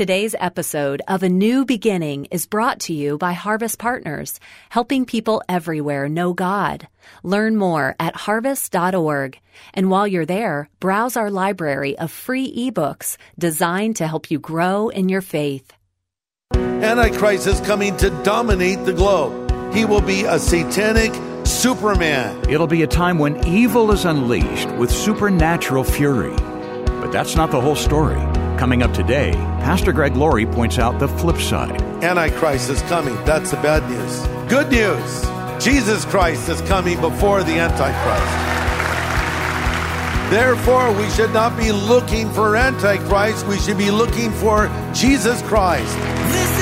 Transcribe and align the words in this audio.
Today's 0.00 0.34
episode 0.40 1.02
of 1.08 1.22
A 1.22 1.28
New 1.28 1.66
Beginning 1.66 2.24
is 2.30 2.46
brought 2.46 2.80
to 2.80 2.94
you 2.94 3.18
by 3.18 3.34
Harvest 3.34 3.78
Partners, 3.78 4.40
helping 4.70 5.04
people 5.04 5.42
everywhere 5.46 6.08
know 6.08 6.32
God. 6.32 6.88
Learn 7.22 7.56
more 7.56 7.96
at 8.00 8.16
harvest.org. 8.16 9.38
And 9.74 9.90
while 9.90 10.06
you're 10.06 10.24
there, 10.24 10.70
browse 10.80 11.18
our 11.18 11.30
library 11.30 11.98
of 11.98 12.10
free 12.10 12.50
ebooks 12.50 13.18
designed 13.38 13.96
to 13.96 14.06
help 14.06 14.30
you 14.30 14.38
grow 14.38 14.88
in 14.88 15.10
your 15.10 15.20
faith. 15.20 15.70
Antichrist 16.54 17.46
is 17.46 17.60
coming 17.60 17.94
to 17.98 18.08
dominate 18.24 18.82
the 18.86 18.94
globe. 18.94 19.52
He 19.74 19.84
will 19.84 20.00
be 20.00 20.24
a 20.24 20.38
satanic 20.38 21.12
Superman. 21.46 22.48
It'll 22.48 22.66
be 22.66 22.84
a 22.84 22.86
time 22.86 23.18
when 23.18 23.46
evil 23.46 23.90
is 23.90 24.06
unleashed 24.06 24.70
with 24.76 24.90
supernatural 24.90 25.84
fury. 25.84 26.34
But 26.86 27.12
that's 27.12 27.36
not 27.36 27.50
the 27.50 27.60
whole 27.60 27.76
story. 27.76 28.16
Coming 28.60 28.82
up 28.82 28.92
today, 28.92 29.32
Pastor 29.62 29.90
Greg 29.90 30.14
Laurie 30.16 30.44
points 30.44 30.78
out 30.78 30.98
the 30.98 31.08
flip 31.08 31.38
side. 31.38 31.80
Antichrist 32.04 32.68
is 32.68 32.82
coming. 32.82 33.14
That's 33.24 33.52
the 33.52 33.56
bad 33.56 33.88
news. 33.88 34.20
Good 34.50 34.70
news 34.70 35.64
Jesus 35.64 36.04
Christ 36.04 36.46
is 36.50 36.60
coming 36.68 37.00
before 37.00 37.42
the 37.42 37.52
Antichrist. 37.52 38.50
Therefore, 40.30 40.92
we 40.92 41.08
should 41.08 41.32
not 41.32 41.56
be 41.56 41.72
looking 41.72 42.30
for 42.32 42.54
Antichrist. 42.54 43.46
We 43.46 43.58
should 43.58 43.78
be 43.78 43.90
looking 43.90 44.30
for 44.30 44.68
Jesus 44.92 45.40
Christ. 45.40 45.96
This 46.30 46.59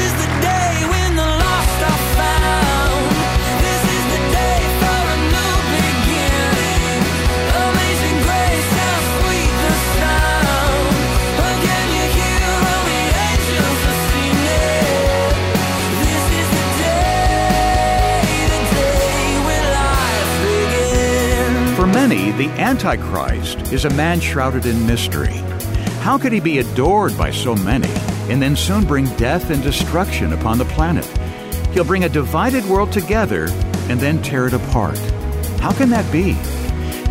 the 22.39 22.49
Antichrist 22.51 23.73
is 23.73 23.85
a 23.85 23.91
man 23.91 24.21
shrouded 24.21 24.65
in 24.65 24.87
mystery. 24.87 25.35
How 26.03 26.17
could 26.17 26.33
he 26.33 26.39
be 26.39 26.61
adored 26.61 27.19
by 27.19 27.33
so 27.33 27.57
many 27.57 27.91
and 28.31 28.41
then 28.41 28.55
soon 28.55 28.85
bring 28.85 29.07
death 29.17 29.51
and 29.51 29.61
destruction 29.61 30.33
upon 30.33 30.57
the 30.57 30.65
planet? 30.67 31.05
He'll 31.73 31.83
bring 31.83 32.05
a 32.05 32.09
divided 32.09 32.65
world 32.67 32.93
together 32.93 33.49
and 33.89 33.99
then 33.99 34.23
tear 34.23 34.47
it 34.47 34.53
apart. 34.53 34.97
How 35.59 35.73
can 35.73 35.91
that 35.91 36.11
be? 36.13 36.37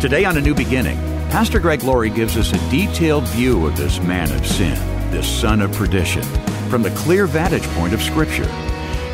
Today 0.00 0.24
on 0.24 0.38
A 0.38 0.40
New 0.40 0.54
Beginning, 0.54 0.96
Pastor 1.28 1.60
Greg 1.60 1.82
Laurie 1.82 2.08
gives 2.08 2.38
us 2.38 2.54
a 2.54 2.70
detailed 2.70 3.28
view 3.28 3.66
of 3.66 3.76
this 3.76 4.00
man 4.00 4.32
of 4.32 4.46
sin, 4.46 4.78
this 5.10 5.28
son 5.28 5.60
of 5.60 5.70
perdition, 5.72 6.22
from 6.70 6.82
the 6.82 6.90
clear 6.92 7.26
vantage 7.26 7.66
point 7.74 7.92
of 7.92 8.00
Scripture. 8.00 8.48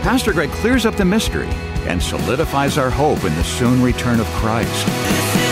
Pastor 0.02 0.32
Greg 0.32 0.50
clears 0.50 0.86
up 0.86 0.94
the 0.94 1.04
mystery 1.04 1.48
and 1.88 2.00
solidifies 2.00 2.78
our 2.78 2.90
hope 2.90 3.24
in 3.24 3.34
the 3.34 3.42
soon 3.42 3.82
return 3.82 4.20
of 4.20 4.26
Christ. 4.26 5.43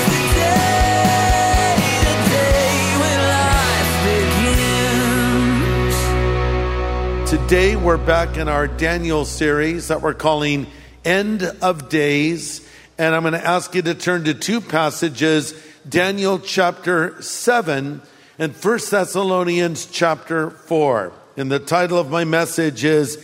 Today, 7.32 7.76
we're 7.76 7.96
back 7.96 8.36
in 8.36 8.46
our 8.46 8.68
Daniel 8.68 9.24
series 9.24 9.88
that 9.88 10.02
we're 10.02 10.12
calling 10.12 10.66
End 11.02 11.42
of 11.62 11.88
Days. 11.88 12.68
And 12.98 13.14
I'm 13.14 13.22
going 13.22 13.32
to 13.32 13.42
ask 13.42 13.74
you 13.74 13.80
to 13.80 13.94
turn 13.94 14.24
to 14.24 14.34
two 14.34 14.60
passages 14.60 15.54
Daniel 15.88 16.38
chapter 16.38 17.22
7 17.22 18.02
and 18.38 18.52
1 18.52 18.78
Thessalonians 18.90 19.86
chapter 19.86 20.50
4. 20.50 21.10
And 21.38 21.50
the 21.50 21.58
title 21.58 21.96
of 21.96 22.10
my 22.10 22.24
message 22.24 22.84
is 22.84 23.16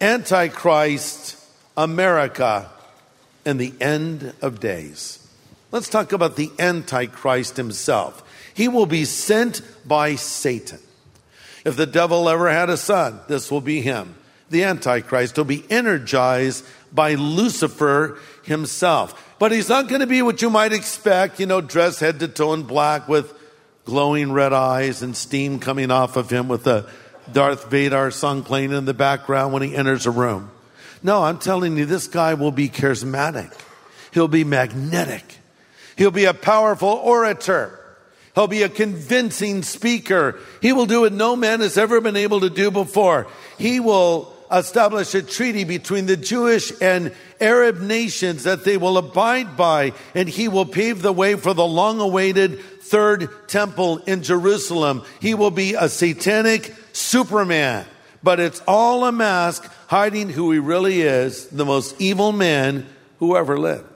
Antichrist, 0.00 1.36
America, 1.76 2.70
and 3.44 3.58
the 3.58 3.74
End 3.80 4.32
of 4.42 4.60
Days. 4.60 5.28
Let's 5.72 5.88
talk 5.88 6.12
about 6.12 6.36
the 6.36 6.52
Antichrist 6.60 7.56
himself. 7.56 8.22
He 8.54 8.68
will 8.68 8.86
be 8.86 9.04
sent 9.04 9.60
by 9.84 10.14
Satan. 10.14 10.78
If 11.66 11.74
the 11.74 11.84
devil 11.84 12.28
ever 12.28 12.48
had 12.48 12.70
a 12.70 12.76
son, 12.76 13.18
this 13.26 13.50
will 13.50 13.60
be 13.60 13.80
him. 13.80 14.14
The 14.50 14.62
Antichrist 14.62 15.36
will 15.36 15.46
be 15.46 15.64
energized 15.68 16.64
by 16.92 17.14
Lucifer 17.14 18.20
himself. 18.44 19.34
But 19.40 19.50
he's 19.50 19.68
not 19.68 19.88
going 19.88 20.00
to 20.00 20.06
be 20.06 20.22
what 20.22 20.40
you 20.40 20.48
might 20.48 20.72
expect, 20.72 21.40
you 21.40 21.46
know, 21.46 21.60
dressed 21.60 21.98
head 21.98 22.20
to 22.20 22.28
toe 22.28 22.52
in 22.52 22.62
black 22.62 23.08
with 23.08 23.34
glowing 23.84 24.30
red 24.30 24.52
eyes 24.52 25.02
and 25.02 25.16
steam 25.16 25.58
coming 25.58 25.90
off 25.90 26.14
of 26.14 26.30
him 26.30 26.46
with 26.46 26.68
a 26.68 26.88
Darth 27.32 27.68
Vader 27.68 28.12
song 28.12 28.44
playing 28.44 28.70
in 28.70 28.84
the 28.84 28.94
background 28.94 29.52
when 29.52 29.62
he 29.62 29.74
enters 29.74 30.06
a 30.06 30.12
room. 30.12 30.52
No, 31.02 31.24
I'm 31.24 31.40
telling 31.40 31.76
you, 31.76 31.84
this 31.84 32.06
guy 32.06 32.34
will 32.34 32.52
be 32.52 32.68
charismatic. 32.68 33.52
He'll 34.12 34.28
be 34.28 34.44
magnetic. 34.44 35.24
He'll 35.96 36.12
be 36.12 36.26
a 36.26 36.34
powerful 36.34 36.90
orator. 36.90 37.80
He'll 38.36 38.46
be 38.46 38.62
a 38.62 38.68
convincing 38.68 39.62
speaker. 39.62 40.38
He 40.60 40.74
will 40.74 40.84
do 40.84 41.00
what 41.00 41.12
no 41.14 41.34
man 41.36 41.60
has 41.60 41.78
ever 41.78 42.02
been 42.02 42.16
able 42.16 42.40
to 42.40 42.50
do 42.50 42.70
before. 42.70 43.26
He 43.58 43.80
will 43.80 44.30
establish 44.52 45.14
a 45.14 45.22
treaty 45.22 45.64
between 45.64 46.04
the 46.04 46.18
Jewish 46.18 46.70
and 46.82 47.12
Arab 47.40 47.80
nations 47.80 48.44
that 48.44 48.62
they 48.62 48.76
will 48.76 48.98
abide 48.98 49.56
by, 49.56 49.94
and 50.14 50.28
he 50.28 50.48
will 50.48 50.66
pave 50.66 51.00
the 51.00 51.14
way 51.14 51.34
for 51.34 51.54
the 51.54 51.66
long 51.66 51.98
awaited 51.98 52.60
third 52.82 53.48
temple 53.48 53.98
in 54.04 54.22
Jerusalem. 54.22 55.02
He 55.18 55.32
will 55.32 55.50
be 55.50 55.72
a 55.72 55.88
satanic 55.88 56.74
Superman, 56.92 57.86
but 58.22 58.38
it's 58.38 58.62
all 58.68 59.04
a 59.04 59.12
mask 59.12 59.64
hiding 59.88 60.28
who 60.28 60.52
he 60.52 60.58
really 60.58 61.00
is, 61.00 61.46
the 61.48 61.64
most 61.64 61.98
evil 61.98 62.32
man 62.32 62.86
who 63.18 63.34
ever 63.34 63.58
lived. 63.58 63.95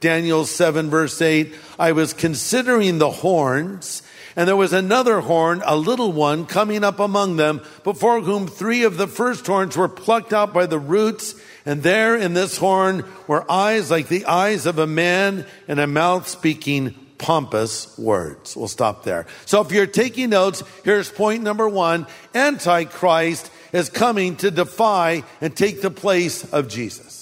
Daniel 0.00 0.46
7 0.46 0.88
verse 0.88 1.20
8, 1.20 1.54
I 1.78 1.92
was 1.92 2.14
considering 2.14 2.98
the 2.98 3.10
horns, 3.10 4.02
and 4.34 4.48
there 4.48 4.56
was 4.56 4.72
another 4.72 5.20
horn, 5.20 5.62
a 5.66 5.76
little 5.76 6.12
one, 6.12 6.46
coming 6.46 6.82
up 6.82 6.98
among 6.98 7.36
them, 7.36 7.60
before 7.84 8.22
whom 8.22 8.46
three 8.46 8.84
of 8.84 8.96
the 8.96 9.06
first 9.06 9.46
horns 9.46 9.76
were 9.76 9.88
plucked 9.88 10.32
out 10.32 10.54
by 10.54 10.66
the 10.66 10.78
roots, 10.78 11.34
and 11.66 11.82
there 11.82 12.16
in 12.16 12.32
this 12.32 12.56
horn 12.56 13.04
were 13.26 13.50
eyes 13.50 13.90
like 13.90 14.08
the 14.08 14.24
eyes 14.24 14.64
of 14.64 14.78
a 14.78 14.86
man, 14.86 15.46
and 15.68 15.78
a 15.78 15.86
mouth 15.86 16.26
speaking 16.26 16.94
pompous 17.18 17.96
words. 17.98 18.56
We'll 18.56 18.68
stop 18.68 19.04
there. 19.04 19.26
So 19.44 19.60
if 19.60 19.70
you're 19.70 19.86
taking 19.86 20.30
notes, 20.30 20.62
here's 20.84 21.10
point 21.10 21.42
number 21.42 21.68
one. 21.68 22.06
Antichrist 22.34 23.50
is 23.72 23.90
coming 23.90 24.36
to 24.36 24.50
defy 24.50 25.22
and 25.42 25.54
take 25.54 25.82
the 25.82 25.90
place 25.90 26.50
of 26.50 26.68
Jesus. 26.68 27.19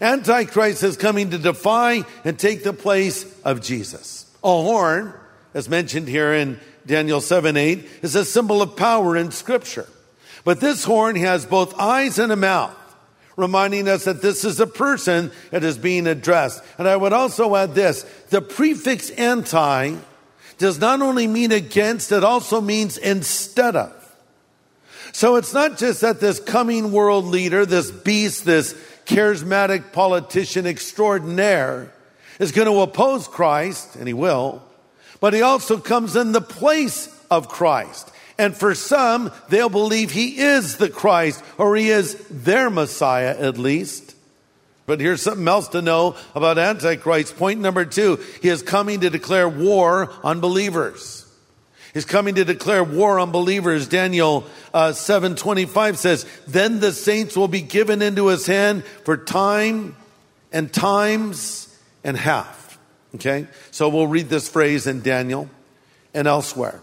Antichrist 0.00 0.82
is 0.82 0.96
coming 0.96 1.30
to 1.30 1.38
defy 1.38 2.04
and 2.24 2.38
take 2.38 2.62
the 2.62 2.72
place 2.72 3.26
of 3.42 3.60
Jesus. 3.60 4.26
A 4.44 4.48
horn, 4.48 5.12
as 5.54 5.68
mentioned 5.68 6.08
here 6.08 6.32
in 6.32 6.60
Daniel 6.86 7.20
7 7.20 7.56
8, 7.56 7.86
is 8.02 8.14
a 8.14 8.24
symbol 8.24 8.62
of 8.62 8.76
power 8.76 9.16
in 9.16 9.30
Scripture. 9.30 9.88
But 10.44 10.60
this 10.60 10.84
horn 10.84 11.16
has 11.16 11.44
both 11.44 11.78
eyes 11.78 12.18
and 12.18 12.32
a 12.32 12.36
mouth, 12.36 12.74
reminding 13.36 13.88
us 13.88 14.04
that 14.04 14.22
this 14.22 14.44
is 14.44 14.60
a 14.60 14.66
person 14.66 15.32
that 15.50 15.64
is 15.64 15.76
being 15.76 16.06
addressed. 16.06 16.62
And 16.78 16.88
I 16.88 16.96
would 16.96 17.12
also 17.12 17.56
add 17.56 17.74
this 17.74 18.04
the 18.30 18.40
prefix 18.40 19.10
anti 19.10 19.96
does 20.58 20.78
not 20.80 21.02
only 21.02 21.26
mean 21.26 21.52
against, 21.52 22.12
it 22.12 22.24
also 22.24 22.60
means 22.60 22.98
instead 22.98 23.76
of. 23.76 23.94
So 25.12 25.36
it's 25.36 25.54
not 25.54 25.78
just 25.78 26.02
that 26.02 26.20
this 26.20 26.40
coming 26.40 26.92
world 26.92 27.24
leader, 27.24 27.64
this 27.64 27.90
beast, 27.90 28.44
this 28.44 28.74
charismatic 29.08 29.92
politician 29.92 30.66
extraordinaire 30.66 31.92
is 32.38 32.52
going 32.52 32.68
to 32.68 32.80
oppose 32.80 33.26
Christ, 33.26 33.96
and 33.96 34.06
he 34.06 34.14
will, 34.14 34.62
but 35.20 35.34
he 35.34 35.42
also 35.42 35.78
comes 35.78 36.14
in 36.14 36.32
the 36.32 36.40
place 36.40 37.08
of 37.30 37.48
Christ. 37.48 38.12
And 38.38 38.56
for 38.56 38.74
some, 38.74 39.32
they'll 39.48 39.68
believe 39.68 40.12
he 40.12 40.38
is 40.38 40.76
the 40.76 40.90
Christ, 40.90 41.42
or 41.56 41.74
he 41.74 41.88
is 41.88 42.14
their 42.30 42.70
Messiah 42.70 43.36
at 43.36 43.58
least. 43.58 44.14
But 44.86 45.00
here's 45.00 45.20
something 45.20 45.48
else 45.48 45.68
to 45.68 45.82
know 45.82 46.16
about 46.34 46.56
Antichrist. 46.56 47.36
Point 47.36 47.60
number 47.60 47.84
two, 47.84 48.20
he 48.40 48.48
is 48.48 48.62
coming 48.62 49.00
to 49.00 49.10
declare 49.10 49.48
war 49.48 50.10
on 50.22 50.40
believers. 50.40 51.27
He's 51.98 52.04
coming 52.04 52.36
to 52.36 52.44
declare 52.44 52.84
war 52.84 53.18
on 53.18 53.32
believers. 53.32 53.88
Daniel 53.88 54.44
uh, 54.72 54.92
7:25 54.92 55.96
says, 55.96 56.26
"Then 56.46 56.78
the 56.78 56.92
saints 56.92 57.36
will 57.36 57.48
be 57.48 57.60
given 57.60 58.02
into 58.02 58.28
his 58.28 58.46
hand 58.46 58.84
for 59.04 59.16
time 59.16 59.96
and 60.52 60.72
times 60.72 61.76
and 62.04 62.16
half." 62.16 62.78
Okay? 63.16 63.48
So 63.72 63.88
we'll 63.88 64.06
read 64.06 64.28
this 64.28 64.48
phrase 64.48 64.86
in 64.86 65.02
Daniel 65.02 65.50
and 66.14 66.28
elsewhere. 66.28 66.80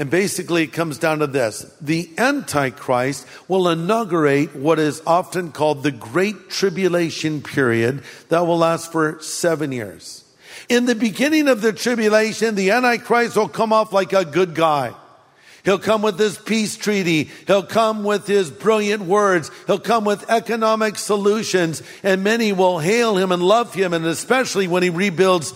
And 0.00 0.10
basically 0.10 0.64
it 0.64 0.72
comes 0.72 0.98
down 0.98 1.20
to 1.20 1.28
this. 1.28 1.64
The 1.80 2.10
Antichrist 2.18 3.24
will 3.46 3.68
inaugurate 3.68 4.56
what 4.56 4.80
is 4.80 5.00
often 5.06 5.52
called 5.52 5.84
the 5.84 5.92
Great 5.92 6.50
Tribulation 6.50 7.40
period 7.40 8.02
that 8.30 8.48
will 8.48 8.58
last 8.58 8.90
for 8.90 9.20
7 9.20 9.70
years. 9.70 10.24
In 10.68 10.86
the 10.86 10.94
beginning 10.94 11.48
of 11.48 11.60
the 11.60 11.72
tribulation, 11.72 12.54
the 12.54 12.70
Antichrist 12.70 13.36
will 13.36 13.48
come 13.48 13.72
off 13.72 13.92
like 13.92 14.12
a 14.12 14.24
good 14.24 14.54
guy. 14.54 14.94
He'll 15.64 15.78
come 15.80 16.00
with 16.00 16.16
his 16.16 16.38
peace 16.38 16.76
treaty. 16.76 17.28
He'll 17.48 17.64
come 17.64 18.04
with 18.04 18.28
his 18.28 18.52
brilliant 18.52 19.02
words. 19.02 19.50
He'll 19.66 19.80
come 19.80 20.04
with 20.04 20.30
economic 20.30 20.96
solutions 20.96 21.82
and 22.04 22.22
many 22.22 22.52
will 22.52 22.78
hail 22.78 23.16
him 23.16 23.32
and 23.32 23.42
love 23.42 23.74
him 23.74 23.92
and 23.92 24.06
especially 24.06 24.68
when 24.68 24.84
he 24.84 24.90
rebuilds 24.90 25.54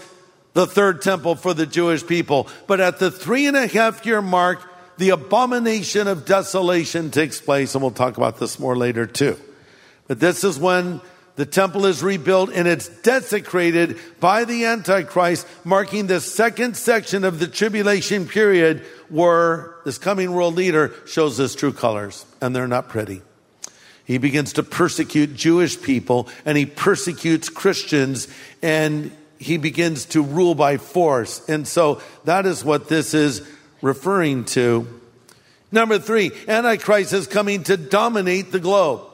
the 0.53 0.67
third 0.67 1.01
temple 1.01 1.37
for 1.37 1.55
the 1.55 1.65
Jewish 1.65 2.05
people. 2.05 2.49
But 2.67 2.81
at 2.81 2.99
the 2.99 3.13
three 3.13 3.47
and 3.47 3.57
a 3.57 3.69
half 3.69 4.05
year 4.05 4.21
mark, 4.21 4.61
the 4.99 5.11
abomination 5.11 6.09
of 6.09 6.27
desolation 6.27 7.13
takes 7.13 7.41
place 7.41 7.77
and 7.77 7.83
we'll 7.83 7.93
talk 7.93 8.17
about 8.17 8.41
this 8.41 8.59
more 8.59 8.77
later 8.77 9.07
too. 9.07 9.39
But 10.09 10.19
this 10.19 10.43
is 10.43 10.59
when 10.59 11.01
the 11.41 11.47
temple 11.47 11.87
is 11.87 12.03
rebuilt 12.03 12.51
and 12.53 12.69
it's 12.69 12.87
desecrated 13.01 13.99
by 14.21 14.45
the 14.45 14.67
Antichrist, 14.67 15.47
marking 15.65 16.07
the 16.07 16.21
second 16.21 16.77
section 16.77 17.25
of 17.25 17.39
the 17.39 17.49
tribulation 17.49 18.29
period 18.29 18.81
where 19.09 19.75
this 19.87 19.97
coming 19.97 20.33
world 20.35 20.55
leader 20.55 20.93
shows 21.07 21.39
his 21.39 21.55
true 21.55 21.73
colors 21.73 22.27
and 22.43 22.55
they're 22.55 22.69
not 22.69 22.91
pretty. 22.91 23.23
He 24.05 24.19
begins 24.19 24.53
to 24.53 24.63
persecute 24.63 25.35
Jewish 25.35 25.81
people 25.81 26.29
and 26.45 26.59
he 26.59 26.67
persecutes 26.67 27.49
Christians 27.49 28.29
and 28.61 29.11
he 29.39 29.57
begins 29.57 30.05
to 30.07 30.23
rule 30.23 30.55
by 30.55 30.77
force. 30.77 31.49
And 31.49 31.67
so 31.67 32.03
that 32.25 32.45
is 32.45 32.63
what 32.63 32.91
this 32.91 33.15
is 33.15 33.49
referring 33.81 34.45
to. 34.45 34.87
Number 35.73 35.99
three, 35.99 36.33
Antichrist 36.47 37.15
is 37.15 37.27
coming 37.27 37.63
to 37.63 37.79
dominate 37.79 38.53
the 38.53 38.61
globe. 38.61 39.10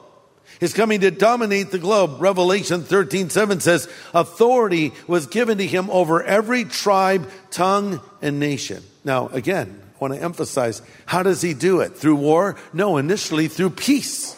He's 0.59 0.73
coming 0.73 1.01
to 1.01 1.11
dominate 1.11 1.71
the 1.71 1.79
globe. 1.79 2.19
Revelation 2.19 2.83
13, 2.83 3.29
7 3.29 3.59
says, 3.59 3.87
authority 4.13 4.93
was 5.07 5.27
given 5.27 5.59
to 5.59 5.67
him 5.67 5.89
over 5.89 6.23
every 6.23 6.65
tribe, 6.65 7.29
tongue, 7.51 8.01
and 8.21 8.39
nation. 8.39 8.83
Now, 9.03 9.27
again, 9.27 9.81
I 9.83 9.97
want 9.99 10.13
to 10.15 10.21
emphasize, 10.21 10.81
how 11.05 11.23
does 11.23 11.41
he 11.41 11.53
do 11.53 11.81
it? 11.81 11.95
Through 11.95 12.15
war? 12.15 12.55
No, 12.73 12.97
initially 12.97 13.47
through 13.47 13.71
peace. 13.71 14.35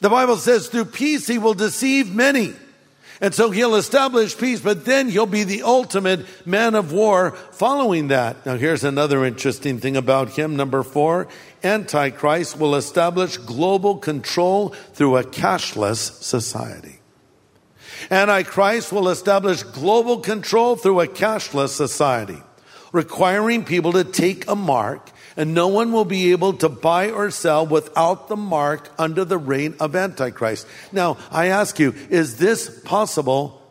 The 0.00 0.10
Bible 0.10 0.36
says 0.36 0.68
through 0.68 0.86
peace 0.86 1.26
he 1.26 1.38
will 1.38 1.54
deceive 1.54 2.14
many. 2.14 2.54
And 3.22 3.32
so 3.32 3.52
he'll 3.52 3.76
establish 3.76 4.36
peace, 4.36 4.58
but 4.58 4.84
then 4.84 5.08
he'll 5.08 5.26
be 5.26 5.44
the 5.44 5.62
ultimate 5.62 6.26
man 6.44 6.74
of 6.74 6.90
war 6.90 7.30
following 7.52 8.08
that. 8.08 8.44
Now 8.44 8.56
here's 8.56 8.82
another 8.82 9.24
interesting 9.24 9.78
thing 9.78 9.96
about 9.96 10.30
him. 10.30 10.56
Number 10.56 10.82
four, 10.82 11.28
Antichrist 11.62 12.58
will 12.58 12.74
establish 12.74 13.36
global 13.36 13.98
control 13.98 14.70
through 14.70 15.18
a 15.18 15.22
cashless 15.22 16.20
society. 16.20 16.98
Antichrist 18.10 18.92
will 18.92 19.08
establish 19.08 19.62
global 19.62 20.18
control 20.18 20.74
through 20.74 20.98
a 20.98 21.06
cashless 21.06 21.68
society, 21.68 22.42
requiring 22.90 23.64
people 23.64 23.92
to 23.92 24.02
take 24.02 24.48
a 24.48 24.56
mark 24.56 25.12
and 25.36 25.54
no 25.54 25.68
one 25.68 25.92
will 25.92 26.04
be 26.04 26.32
able 26.32 26.52
to 26.54 26.68
buy 26.68 27.10
or 27.10 27.30
sell 27.30 27.66
without 27.66 28.28
the 28.28 28.36
mark 28.36 28.90
under 28.98 29.24
the 29.24 29.38
reign 29.38 29.74
of 29.80 29.96
Antichrist. 29.96 30.66
Now, 30.92 31.18
I 31.30 31.46
ask 31.46 31.78
you, 31.78 31.94
is 32.10 32.38
this 32.38 32.80
possible 32.84 33.62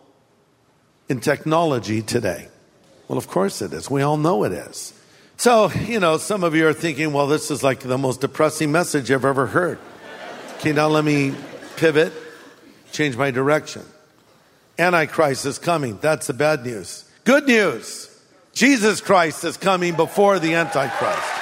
in 1.09 1.19
technology 1.19 2.01
today? 2.01 2.47
Well, 3.07 3.17
of 3.17 3.27
course 3.27 3.61
it 3.61 3.73
is. 3.73 3.89
We 3.89 4.01
all 4.01 4.17
know 4.17 4.43
it 4.43 4.53
is. 4.53 4.93
So, 5.37 5.71
you 5.71 5.99
know, 5.99 6.17
some 6.17 6.43
of 6.43 6.55
you 6.55 6.67
are 6.67 6.73
thinking, 6.73 7.13
well, 7.13 7.27
this 7.27 7.51
is 7.51 7.63
like 7.63 7.79
the 7.79 7.97
most 7.97 8.21
depressing 8.21 8.71
message 8.71 9.11
I've 9.11 9.25
ever 9.25 9.47
heard. 9.47 9.79
Okay, 10.59 10.71
now 10.71 10.87
let 10.87 11.03
me 11.03 11.33
pivot, 11.77 12.13
change 12.91 13.17
my 13.17 13.31
direction. 13.31 13.83
Antichrist 14.77 15.45
is 15.45 15.57
coming. 15.57 15.97
That's 15.99 16.27
the 16.27 16.33
bad 16.33 16.63
news. 16.63 17.05
Good 17.23 17.47
news. 17.47 18.07
Jesus 18.53 19.01
Christ 19.01 19.43
is 19.43 19.57
coming 19.57 19.95
before 19.95 20.39
the 20.39 20.53
Antichrist. 20.53 21.40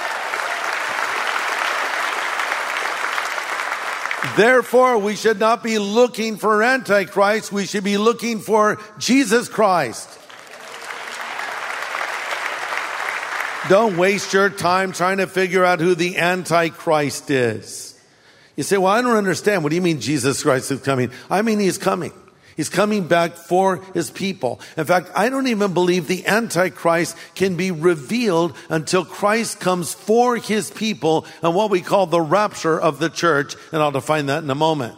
Therefore, 4.36 4.98
we 4.98 5.16
should 5.16 5.40
not 5.40 5.64
be 5.64 5.80
looking 5.80 6.38
for 6.38 6.64
Antichrist. 6.64 7.52
We 7.52 7.66
should 7.66 7.84
be 7.84 7.98
looking 7.98 8.40
for 8.40 8.80
Jesus 8.98 9.50
Christ. 9.50 10.18
Don't 13.68 13.98
waste 13.98 14.34
your 14.34 14.50
time 14.50 14.94
trying 14.94 15.18
to 15.18 15.28
figure 15.28 15.64
out 15.64 15.80
who 15.80 15.94
the 15.94 16.18
Antichrist 16.18 17.30
is. 17.30 18.00
You 18.56 18.64
say, 18.64 18.78
well, 18.78 18.92
I 18.92 19.02
don't 19.02 19.16
understand. 19.16 19.64
What 19.64 19.70
do 19.70 19.76
you 19.76 19.82
mean 19.82 20.02
Jesus 20.02 20.42
Christ 20.44 20.72
is 20.72 20.82
coming? 20.82 21.12
I 21.30 21.42
mean, 21.42 21.60
he's 21.60 21.78
coming. 21.78 22.14
He's 22.60 22.68
coming 22.68 23.08
back 23.08 23.36
for 23.36 23.78
his 23.94 24.12
people. 24.12 24.60
In 24.76 24.84
fact, 24.84 25.12
I 25.16 25.30
don't 25.30 25.48
even 25.48 25.74
believe 25.74 26.08
the 26.08 26.28
Antichrist 26.28 27.16
can 27.34 27.56
be 27.56 27.72
revealed 27.72 28.54
until 28.68 29.06
Christ 29.06 29.62
comes 29.62 29.94
for 29.94 30.36
his 30.36 30.70
people 30.70 31.26
and 31.42 31.56
what 31.56 31.70
we 31.70 31.80
call 31.80 32.06
the 32.06 32.20
rapture 32.20 32.78
of 32.78 33.00
the 33.00 33.10
church. 33.10 33.56
And 33.72 33.82
I'll 33.82 33.92
define 33.92 34.26
that 34.26 34.44
in 34.44 34.50
a 34.50 34.56
moment. 34.56 34.98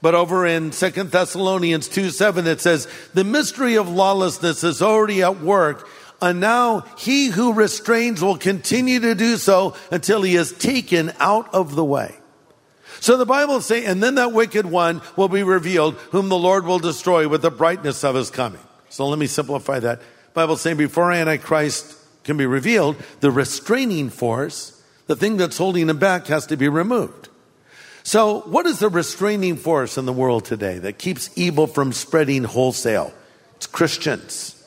But 0.00 0.14
over 0.14 0.46
in 0.46 0.72
Second 0.72 1.10
Thessalonians 1.10 1.86
2 1.88 2.08
7, 2.08 2.46
it 2.46 2.62
says, 2.62 2.88
the 3.12 3.24
mystery 3.24 3.74
of 3.74 3.90
lawlessness 3.90 4.64
is 4.64 4.80
already 4.80 5.20
at 5.20 5.42
work. 5.42 5.86
And 6.22 6.40
now 6.40 6.86
he 6.96 7.26
who 7.26 7.52
restrains 7.52 8.22
will 8.22 8.38
continue 8.38 9.00
to 9.00 9.14
do 9.14 9.36
so 9.36 9.76
until 9.90 10.22
he 10.22 10.34
is 10.34 10.52
taken 10.52 11.12
out 11.20 11.54
of 11.54 11.74
the 11.74 11.84
way. 11.84 12.16
So 13.02 13.16
the 13.16 13.26
Bible 13.26 13.60
saying, 13.60 13.86
and 13.86 14.00
then 14.00 14.14
that 14.14 14.30
wicked 14.30 14.64
one 14.64 15.02
will 15.16 15.28
be 15.28 15.42
revealed, 15.42 15.96
whom 16.12 16.28
the 16.28 16.38
Lord 16.38 16.64
will 16.64 16.78
destroy 16.78 17.26
with 17.26 17.42
the 17.42 17.50
brightness 17.50 18.04
of 18.04 18.14
his 18.14 18.30
coming. 18.30 18.60
So 18.90 19.08
let 19.08 19.18
me 19.18 19.26
simplify 19.26 19.80
that. 19.80 20.00
Bible 20.34 20.56
saying 20.56 20.76
before 20.76 21.10
Antichrist 21.10 21.96
can 22.22 22.36
be 22.36 22.46
revealed, 22.46 22.94
the 23.18 23.32
restraining 23.32 24.08
force, 24.08 24.80
the 25.08 25.16
thing 25.16 25.36
that's 25.36 25.58
holding 25.58 25.88
him 25.88 25.98
back 25.98 26.28
has 26.28 26.46
to 26.46 26.56
be 26.56 26.68
removed. 26.68 27.28
So 28.04 28.42
what 28.42 28.66
is 28.66 28.78
the 28.78 28.88
restraining 28.88 29.56
force 29.56 29.98
in 29.98 30.06
the 30.06 30.12
world 30.12 30.44
today 30.44 30.78
that 30.78 30.98
keeps 30.98 31.36
evil 31.36 31.66
from 31.66 31.92
spreading 31.92 32.44
wholesale? 32.44 33.12
It's 33.56 33.66
Christians. 33.66 34.64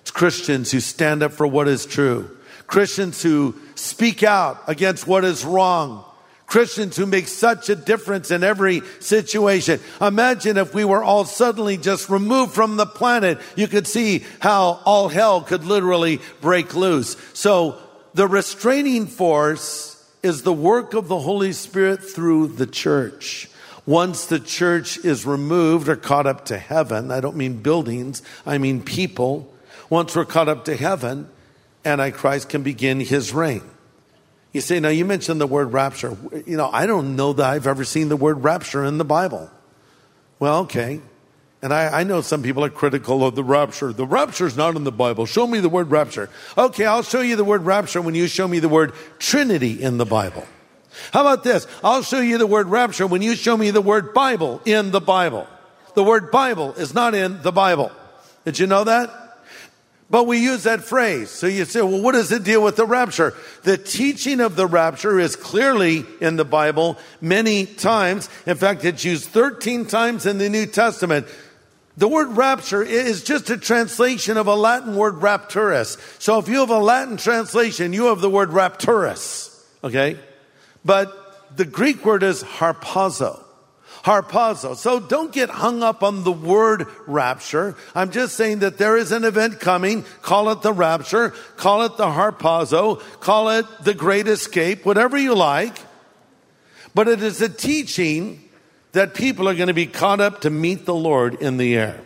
It's 0.00 0.10
Christians 0.10 0.72
who 0.72 0.80
stand 0.80 1.22
up 1.22 1.30
for 1.30 1.46
what 1.46 1.68
is 1.68 1.86
true. 1.86 2.36
Christians 2.66 3.22
who 3.22 3.54
speak 3.76 4.24
out 4.24 4.60
against 4.66 5.06
what 5.06 5.24
is 5.24 5.44
wrong. 5.44 6.02
Christians 6.46 6.96
who 6.96 7.06
make 7.06 7.26
such 7.26 7.68
a 7.68 7.74
difference 7.74 8.30
in 8.30 8.44
every 8.44 8.82
situation. 9.00 9.80
Imagine 10.00 10.56
if 10.56 10.72
we 10.72 10.84
were 10.84 11.02
all 11.02 11.24
suddenly 11.24 11.76
just 11.76 12.08
removed 12.08 12.52
from 12.54 12.76
the 12.76 12.86
planet. 12.86 13.38
You 13.56 13.66
could 13.66 13.86
see 13.86 14.24
how 14.38 14.80
all 14.84 15.08
hell 15.08 15.40
could 15.42 15.64
literally 15.64 16.20
break 16.40 16.74
loose. 16.74 17.16
So 17.34 17.78
the 18.14 18.28
restraining 18.28 19.06
force 19.06 19.92
is 20.22 20.42
the 20.42 20.52
work 20.52 20.94
of 20.94 21.08
the 21.08 21.18
Holy 21.18 21.52
Spirit 21.52 22.02
through 22.02 22.48
the 22.48 22.66
church. 22.66 23.48
Once 23.84 24.26
the 24.26 24.40
church 24.40 24.98
is 25.04 25.26
removed 25.26 25.88
or 25.88 25.96
caught 25.96 26.26
up 26.26 26.44
to 26.46 26.58
heaven, 26.58 27.10
I 27.10 27.20
don't 27.20 27.36
mean 27.36 27.62
buildings, 27.62 28.22
I 28.44 28.58
mean 28.58 28.82
people. 28.82 29.52
Once 29.90 30.16
we're 30.16 30.24
caught 30.24 30.48
up 30.48 30.64
to 30.64 30.76
heaven, 30.76 31.28
Antichrist 31.84 32.48
can 32.48 32.62
begin 32.62 32.98
his 32.98 33.32
reign. 33.32 33.62
You 34.56 34.62
say, 34.62 34.80
now 34.80 34.88
you 34.88 35.04
mentioned 35.04 35.38
the 35.38 35.46
word 35.46 35.74
rapture. 35.74 36.16
You 36.46 36.56
know, 36.56 36.70
I 36.72 36.86
don't 36.86 37.14
know 37.14 37.34
that 37.34 37.44
I've 37.44 37.66
ever 37.66 37.84
seen 37.84 38.08
the 38.08 38.16
word 38.16 38.42
rapture 38.42 38.86
in 38.86 38.96
the 38.96 39.04
Bible. 39.04 39.50
Well, 40.38 40.60
okay. 40.60 41.02
And 41.60 41.74
I, 41.74 42.00
I 42.00 42.04
know 42.04 42.22
some 42.22 42.42
people 42.42 42.64
are 42.64 42.70
critical 42.70 43.22
of 43.22 43.34
the 43.34 43.44
rapture. 43.44 43.92
The 43.92 44.06
rapture 44.06 44.46
is 44.46 44.56
not 44.56 44.74
in 44.74 44.84
the 44.84 44.90
Bible. 44.90 45.26
Show 45.26 45.46
me 45.46 45.60
the 45.60 45.68
word 45.68 45.90
rapture. 45.90 46.30
Okay, 46.56 46.86
I'll 46.86 47.02
show 47.02 47.20
you 47.20 47.36
the 47.36 47.44
word 47.44 47.66
rapture 47.66 48.00
when 48.00 48.14
you 48.14 48.28
show 48.28 48.48
me 48.48 48.58
the 48.58 48.68
word 48.70 48.94
Trinity 49.18 49.82
in 49.82 49.98
the 49.98 50.06
Bible. 50.06 50.46
How 51.12 51.20
about 51.20 51.44
this? 51.44 51.66
I'll 51.84 52.00
show 52.00 52.20
you 52.20 52.38
the 52.38 52.46
word 52.46 52.68
rapture 52.68 53.06
when 53.06 53.20
you 53.20 53.36
show 53.36 53.58
me 53.58 53.70
the 53.72 53.82
word 53.82 54.14
Bible 54.14 54.62
in 54.64 54.90
the 54.90 55.02
Bible. 55.02 55.46
The 55.92 56.02
word 56.02 56.30
Bible 56.30 56.72
is 56.76 56.94
not 56.94 57.14
in 57.14 57.42
the 57.42 57.52
Bible. 57.52 57.92
Did 58.46 58.58
you 58.58 58.66
know 58.66 58.84
that? 58.84 59.25
But 60.08 60.26
we 60.26 60.38
use 60.38 60.62
that 60.62 60.84
phrase. 60.84 61.30
So 61.30 61.48
you 61.48 61.64
say, 61.64 61.82
well, 61.82 62.00
what 62.00 62.12
does 62.12 62.30
it 62.30 62.44
deal 62.44 62.62
with 62.62 62.76
the 62.76 62.86
rapture? 62.86 63.34
The 63.64 63.76
teaching 63.76 64.40
of 64.40 64.54
the 64.54 64.66
rapture 64.66 65.18
is 65.18 65.34
clearly 65.34 66.04
in 66.20 66.36
the 66.36 66.44
Bible 66.44 66.96
many 67.20 67.66
times. 67.66 68.28
In 68.46 68.56
fact, 68.56 68.84
it's 68.84 69.04
used 69.04 69.24
13 69.30 69.86
times 69.86 70.24
in 70.24 70.38
the 70.38 70.48
New 70.48 70.66
Testament. 70.66 71.26
The 71.96 72.06
word 72.06 72.36
rapture 72.36 72.82
is 72.82 73.24
just 73.24 73.50
a 73.50 73.56
translation 73.56 74.36
of 74.36 74.46
a 74.46 74.54
Latin 74.54 74.94
word 74.94 75.14
rapturus. 75.16 75.98
So 76.20 76.38
if 76.38 76.46
you 76.46 76.60
have 76.60 76.70
a 76.70 76.78
Latin 76.78 77.16
translation, 77.16 77.92
you 77.92 78.06
have 78.06 78.20
the 78.20 78.30
word 78.30 78.50
rapturus. 78.50 79.60
Okay? 79.82 80.18
But 80.84 81.56
the 81.56 81.64
Greek 81.64 82.04
word 82.04 82.22
is 82.22 82.44
harpazo 82.44 83.45
harpazo. 84.06 84.76
So 84.76 85.00
don't 85.00 85.32
get 85.32 85.50
hung 85.50 85.82
up 85.82 86.04
on 86.04 86.22
the 86.22 86.32
word 86.32 86.86
rapture. 87.08 87.74
I'm 87.92 88.12
just 88.12 88.36
saying 88.36 88.60
that 88.60 88.78
there 88.78 88.96
is 88.96 89.10
an 89.10 89.24
event 89.24 89.58
coming. 89.58 90.04
Call 90.22 90.48
it 90.50 90.62
the 90.62 90.72
rapture. 90.72 91.30
Call 91.56 91.82
it 91.82 91.96
the 91.96 92.06
harpazo. 92.06 93.02
Call 93.18 93.50
it 93.50 93.66
the 93.82 93.94
great 93.94 94.28
escape, 94.28 94.86
whatever 94.86 95.18
you 95.18 95.34
like. 95.34 95.76
But 96.94 97.08
it 97.08 97.20
is 97.20 97.42
a 97.42 97.48
teaching 97.48 98.48
that 98.92 99.12
people 99.12 99.48
are 99.48 99.54
going 99.54 99.66
to 99.66 99.74
be 99.74 99.86
caught 99.86 100.20
up 100.20 100.42
to 100.42 100.50
meet 100.50 100.86
the 100.86 100.94
Lord 100.94 101.42
in 101.42 101.56
the 101.56 101.76
air. 101.76 102.00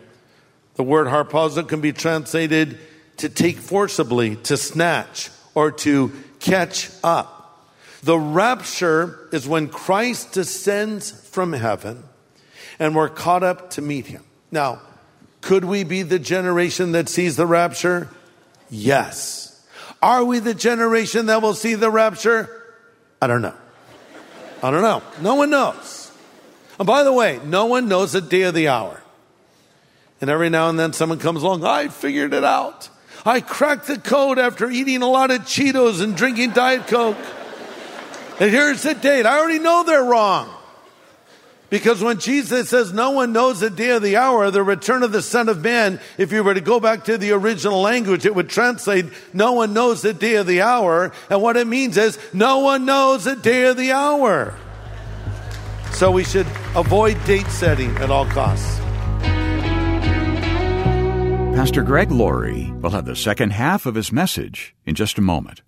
The 0.77 0.83
word 0.83 1.07
harpazo 1.07 1.69
can 1.69 1.83
be 1.83 1.93
translated 1.93 2.79
to 3.19 3.29
take 3.29 3.59
forcibly, 3.59 4.37
to 4.37 4.57
snatch, 4.57 5.29
or 5.55 5.71
to 5.71 6.13
catch 6.41 6.89
up. 7.05 7.40
The 8.03 8.19
rapture 8.19 9.29
is 9.33 9.47
when 9.47 9.69
Christ 9.69 10.33
descends 10.33 11.11
from 11.11 11.53
heaven 11.53 12.05
and 12.79 12.95
we're 12.95 13.11
caught 13.11 13.43
up 13.43 13.71
to 13.71 13.83
meet 13.83 14.07
him. 14.07 14.25
Now, 14.51 14.81
could 15.43 15.65
we 15.65 15.85
be 15.85 16.03
the 16.03 16.19
generation 16.19 16.93
that 16.93 17.09
sees 17.09 17.37
the 17.37 17.47
rapture? 17.47 18.09
Yes. 18.71 19.65
Are 20.03 20.25
we 20.25 20.39
the 20.39 20.55
generation 20.55 21.27
that 21.27 21.43
will 21.43 21.55
see 21.55 21.75
the 21.75 21.91
rapture? 21.91 22.49
I 23.21 23.27
don't 23.27 23.43
know. 23.43 23.55
I 24.63 24.71
don't 24.71 24.83
know. 24.83 25.03
No 25.21 25.35
one 25.35 25.51
knows. 25.51 26.11
And 26.79 26.87
by 26.87 27.03
the 27.03 27.13
way, 27.13 27.39
no 27.45 27.67
one 27.67 27.89
knows 27.89 28.13
the 28.13 28.23
day 28.23 28.43
of 28.43 28.55
the 28.55 28.69
hour. 28.69 29.03
And 30.21 30.31
every 30.31 30.49
now 30.49 30.69
and 30.69 30.79
then 30.79 30.93
someone 30.93 31.19
comes 31.19 31.43
along, 31.43 31.65
I 31.65 31.89
figured 31.89 32.33
it 32.33 32.45
out. 32.45 32.89
I 33.25 33.41
cracked 33.41 33.87
the 33.87 33.99
code 33.99 34.39
after 34.39 34.71
eating 34.71 35.03
a 35.03 35.09
lot 35.09 35.31
of 35.31 35.43
Cheetos 35.43 36.03
and 36.03 36.17
drinking 36.17 36.53
Diet 36.53 36.87
Coke. 36.87 37.19
And 38.41 38.51
here's 38.51 38.83
the 38.83 38.95
date. 38.95 39.27
I 39.27 39.39
already 39.39 39.59
know 39.59 39.85
they're 39.85 40.03
wrong. 40.03 40.51
Because 41.69 42.03
when 42.03 42.19
Jesus 42.19 42.71
says 42.71 42.93
no 42.93 43.13
one 43.13 43.33
knows 43.33 43.61
the 43.61 43.71
day 43.71 43.91
or 43.91 44.01
the 44.01 44.17
hour, 44.17 44.51
the 44.51 44.63
return 44.63 45.05
of 45.05 45.13
the 45.13 45.23
Son 45.23 45.49
of 45.49 45.63
Man, 45.63 46.01
if 46.19 46.33
you 46.33 46.43
were 46.43 46.55
to 46.55 46.61
go 46.61 46.81
back 46.81 47.05
to 47.05 47.17
the 47.17 47.31
original 47.31 47.81
language, 47.81 48.27
it 48.27 48.35
would 48.35 48.49
translate 48.49 49.07
no 49.33 49.53
one 49.53 49.73
knows 49.73 50.03
the 50.03 50.13
day 50.13 50.35
of 50.35 50.49
the 50.49 50.63
hour. 50.63 51.13
And 51.29 51.41
what 51.41 51.57
it 51.57 51.69
means 51.69 51.97
is 51.97 52.19
no 52.33 52.59
one 52.59 52.87
knows 52.87 53.25
the 53.25 53.37
day 53.37 53.67
of 53.67 53.77
the 53.77 53.93
hour. 53.93 54.53
So 55.93 56.11
we 56.11 56.25
should 56.25 56.47
avoid 56.75 57.23
date 57.25 57.47
setting 57.49 57.95
at 57.99 58.11
all 58.11 58.27
costs. 58.27 58.79
Pastor 61.55 61.83
Greg 61.83 62.11
Laurie 62.11 62.73
will 62.81 62.91
have 62.91 63.05
the 63.05 63.15
second 63.15 63.51
half 63.51 63.87
of 63.87 63.95
his 63.95 64.11
message 64.11 64.75
in 64.87 64.95
just 64.95 65.19
a 65.19 65.23
moment. 65.23 65.61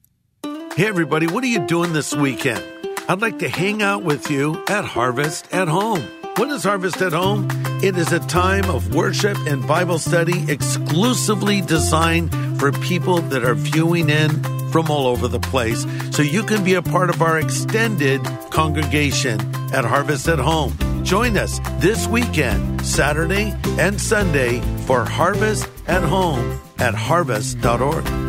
Hey, 0.74 0.86
everybody, 0.86 1.26
what 1.26 1.44
are 1.44 1.48
you 1.48 1.66
doing 1.66 1.92
this 1.92 2.14
weekend? 2.14 2.64
I'd 3.06 3.20
like 3.20 3.40
to 3.40 3.48
hang 3.48 3.82
out 3.82 4.04
with 4.04 4.30
you 4.30 4.64
at 4.70 4.86
Harvest 4.86 5.52
at 5.52 5.68
Home. 5.68 6.00
What 6.36 6.48
is 6.48 6.64
Harvest 6.64 7.02
at 7.02 7.12
Home? 7.12 7.46
It 7.82 7.98
is 7.98 8.10
a 8.10 8.20
time 8.20 8.64
of 8.70 8.94
worship 8.94 9.36
and 9.46 9.68
Bible 9.68 9.98
study 9.98 10.50
exclusively 10.50 11.60
designed 11.60 12.34
for 12.58 12.72
people 12.72 13.18
that 13.18 13.44
are 13.44 13.54
viewing 13.54 14.08
in 14.08 14.30
from 14.70 14.90
all 14.90 15.06
over 15.06 15.28
the 15.28 15.40
place. 15.40 15.84
So 16.10 16.22
you 16.22 16.42
can 16.42 16.64
be 16.64 16.72
a 16.72 16.82
part 16.82 17.10
of 17.10 17.20
our 17.20 17.38
extended 17.38 18.24
congregation 18.50 19.42
at 19.74 19.84
Harvest 19.84 20.26
at 20.26 20.38
Home. 20.38 20.74
Join 21.04 21.36
us 21.36 21.60
this 21.80 22.06
weekend, 22.06 22.82
Saturday 22.82 23.54
and 23.78 24.00
Sunday, 24.00 24.62
for 24.86 25.04
Harvest 25.04 25.68
at 25.86 26.02
Home 26.02 26.58
at 26.78 26.94
harvest.org. 26.94 28.21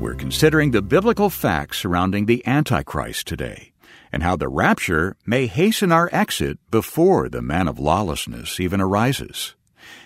We're 0.00 0.14
considering 0.14 0.70
the 0.70 0.80
biblical 0.80 1.28
facts 1.28 1.78
surrounding 1.78 2.26
the 2.26 2.46
Antichrist 2.46 3.26
today 3.26 3.72
and 4.12 4.22
how 4.22 4.36
the 4.36 4.46
rapture 4.46 5.16
may 5.26 5.48
hasten 5.48 5.90
our 5.90 6.08
exit 6.12 6.58
before 6.70 7.28
the 7.28 7.42
man 7.42 7.66
of 7.66 7.80
lawlessness 7.80 8.60
even 8.60 8.80
arises. 8.80 9.56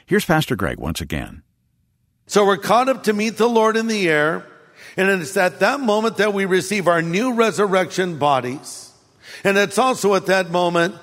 Here's 0.07 0.25
Pastor 0.25 0.57
Greg 0.57 0.79
once 0.79 1.03
again. 1.03 1.43
So 2.27 2.47
we're 2.47 2.57
caught 2.57 2.89
up 2.89 3.03
to 3.05 3.13
meet 3.13 3.37
the 3.37 3.51
Lord 3.51 3.77
in 3.77 3.87
the 3.87 4.09
air, 4.09 4.47
and 4.97 5.11
it's 5.21 5.37
at 5.37 5.61
that 5.61 5.81
moment 5.81 6.17
that 6.17 6.33
we 6.33 6.47
receive 6.47 6.89
our 6.89 7.03
new 7.03 7.35
resurrection 7.35 8.19
bodies. 8.19 8.93
And 9.45 9.59
it's 9.59 9.77
also 9.77 10.15
at 10.15 10.25
that 10.27 10.51
moment 10.51 10.95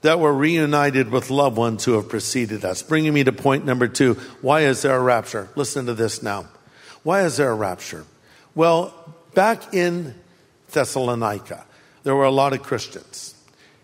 that 0.00 0.20
we're 0.20 0.32
reunited 0.32 1.10
with 1.10 1.28
loved 1.28 1.58
ones 1.58 1.84
who 1.84 1.92
have 1.92 2.08
preceded 2.08 2.64
us. 2.64 2.82
Bringing 2.82 3.12
me 3.12 3.24
to 3.24 3.32
point 3.32 3.66
number 3.66 3.88
two. 3.88 4.14
Why 4.40 4.62
is 4.62 4.80
there 4.80 4.96
a 4.96 5.02
rapture? 5.02 5.50
Listen 5.54 5.84
to 5.84 5.92
this 5.92 6.22
now. 6.22 6.46
Why 7.02 7.24
is 7.24 7.36
there 7.36 7.50
a 7.50 7.54
rapture? 7.54 8.06
Well, 8.54 8.92
back 9.34 9.72
in 9.72 10.14
Thessalonica, 10.72 11.64
there 12.02 12.14
were 12.14 12.24
a 12.24 12.30
lot 12.30 12.52
of 12.52 12.62
Christians, 12.62 13.34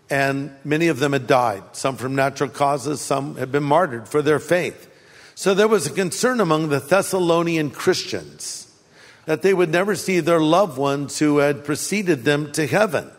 and 0.09 0.55
many 0.63 0.89
of 0.89 0.99
them 0.99 1.13
had 1.13 1.25
died, 1.25 1.63
some 1.71 1.95
from 1.97 2.15
natural 2.15 2.49
causes, 2.49 3.01
some 3.01 3.35
had 3.37 3.51
been 3.51 3.63
martyred 3.63 4.07
for 4.07 4.21
their 4.21 4.39
faith. 4.39 4.87
So 5.33 5.53
there 5.53 5.67
was 5.67 5.87
a 5.87 5.91
concern 5.91 6.39
among 6.39 6.69
the 6.69 6.79
Thessalonian 6.79 7.71
Christians 7.71 8.71
that 9.25 9.41
they 9.41 9.53
would 9.53 9.69
never 9.69 9.95
see 9.95 10.19
their 10.19 10.41
loved 10.41 10.77
ones 10.77 11.17
who 11.17 11.37
had 11.37 11.63
preceded 11.63 12.23
them 12.23 12.51
to 12.51 12.67
heaven. 12.67 13.09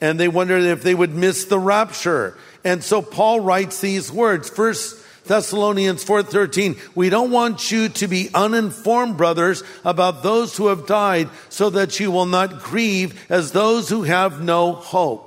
And 0.00 0.20
they 0.20 0.28
wondered 0.28 0.64
if 0.64 0.82
they 0.82 0.94
would 0.94 1.14
miss 1.14 1.46
the 1.46 1.58
rapture. 1.58 2.36
And 2.62 2.84
so 2.84 3.00
Paul 3.00 3.40
writes 3.40 3.80
these 3.80 4.12
words. 4.12 4.50
First 4.50 5.02
Thessalonians 5.26 6.04
4:13, 6.04 6.76
we 6.94 7.10
don't 7.10 7.30
want 7.30 7.70
you 7.70 7.88
to 7.88 8.08
be 8.08 8.30
uninformed 8.34 9.16
brothers 9.16 9.62
about 9.84 10.22
those 10.22 10.56
who 10.56 10.68
have 10.68 10.86
died 10.86 11.28
so 11.48 11.70
that 11.70 12.00
you 12.00 12.10
will 12.10 12.26
not 12.26 12.62
grieve 12.62 13.24
as 13.28 13.52
those 13.52 13.88
who 13.88 14.02
have 14.02 14.40
no 14.40 14.72
hope. 14.72 15.26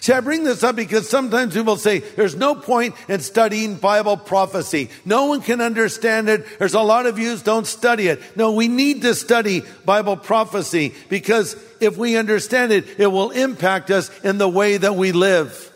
See, 0.00 0.12
I 0.12 0.20
bring 0.20 0.44
this 0.44 0.64
up 0.64 0.76
because 0.76 1.08
sometimes 1.08 1.54
people 1.54 1.76
say 1.76 2.00
there's 2.00 2.34
no 2.34 2.54
point 2.54 2.94
in 3.08 3.20
studying 3.20 3.76
Bible 3.76 4.16
prophecy. 4.16 4.90
No 5.04 5.26
one 5.26 5.42
can 5.42 5.60
understand 5.60 6.28
it. 6.28 6.58
There's 6.58 6.74
a 6.74 6.80
lot 6.80 7.06
of 7.06 7.16
views 7.16 7.42
don't 7.42 7.66
study 7.66 8.08
it. 8.08 8.36
No, 8.36 8.52
we 8.52 8.68
need 8.68 9.02
to 9.02 9.14
study 9.14 9.62
Bible 9.84 10.16
prophecy 10.16 10.94
because 11.08 11.56
if 11.80 11.96
we 11.96 12.16
understand 12.16 12.72
it, 12.72 12.98
it 12.98 13.08
will 13.08 13.30
impact 13.30 13.90
us 13.90 14.10
in 14.20 14.38
the 14.38 14.48
way 14.48 14.76
that 14.76 14.96
we 14.96 15.12
live. 15.12 15.70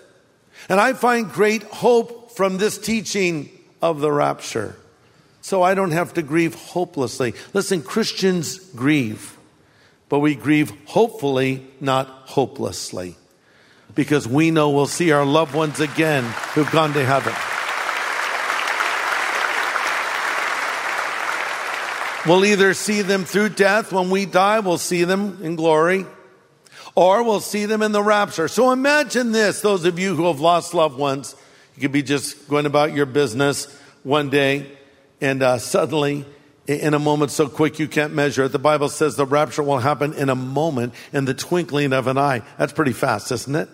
And 0.69 0.81
I 0.81 0.95
find 0.95 1.31
great 1.31 1.63
hope 1.65 2.16
from 2.37 2.59
this 2.59 2.77
teaching 2.77 3.49
of 3.81 4.01
the 4.01 4.13
rapture. 4.13 4.77
So 5.41 5.63
I 5.63 5.75
don't 5.75 5.93
have 5.93 6.13
to 6.15 6.23
grieve 6.23 6.55
hopelessly. 6.55 7.33
Listen, 7.55 7.81
Christians 7.81 8.59
grieve, 8.59 9.39
but 10.11 10.19
we 10.19 10.35
grieve 10.35 10.71
hopefully, 10.85 11.67
not 11.81 12.07
hopelessly, 12.07 13.17
because 13.95 14.29
we 14.29 14.51
know 14.51 14.69
we'll 14.69 14.87
see 14.87 15.13
our 15.13 15.25
loved 15.25 15.55
ones 15.55 15.81
again 15.81 16.25
who've 16.53 16.71
gone 16.71 16.93
to 16.93 17.05
heaven. 17.05 17.33
We'll 22.29 22.45
either 22.45 22.75
see 22.75 23.01
them 23.01 23.25
through 23.25 23.51
death 23.51 23.93
when 23.93 24.11
we 24.11 24.27
die, 24.27 24.61
we'll 24.61 24.77
see 24.77 25.05
them 25.05 25.39
in 25.43 25.57
glory, 25.57 26.05
or 26.95 27.23
we'll 27.23 27.41
see 27.41 27.65
them 27.65 27.81
in 27.81 27.93
the 27.93 28.03
rapture. 28.03 28.49
So 28.49 28.73
imagine 28.73 29.33
this, 29.33 29.63
those 29.63 29.87
of 29.87 29.99
you 29.99 30.15
who 30.17 30.27
have 30.27 30.41
lost 30.41 30.75
loved 30.75 30.99
ones. 30.99 31.35
You 31.77 31.83
could 31.83 31.93
be 31.93 32.03
just 32.03 32.49
going 32.49 32.65
about 32.65 32.95
your 32.95 33.07
business 33.07 33.67
one 34.03 34.31
day, 34.31 34.67
and 35.21 35.43
uh, 35.43 35.59
suddenly, 35.59 36.25
in 36.67 36.95
a 36.95 36.99
moment 36.99 37.31
so 37.31 37.49
quick 37.49 37.79
you 37.79 37.87
can't 37.87 38.15
measure 38.15 38.45
it, 38.45 38.53
the 38.53 38.59
Bible 38.59 38.89
says 38.89 39.17
the 39.17 39.27
rapture 39.27 39.63
will 39.63 39.79
happen 39.79 40.15
in 40.15 40.31
a 40.31 40.35
moment, 40.35 40.95
in 41.13 41.27
the 41.27 41.35
twinkling 41.35 41.93
of 41.93 42.07
an 42.07 42.17
eye. 42.17 42.43
That's 42.59 42.73
pretty 42.73 42.95
fast, 42.95 43.31
isn't 43.31 43.55
it? 43.55 43.69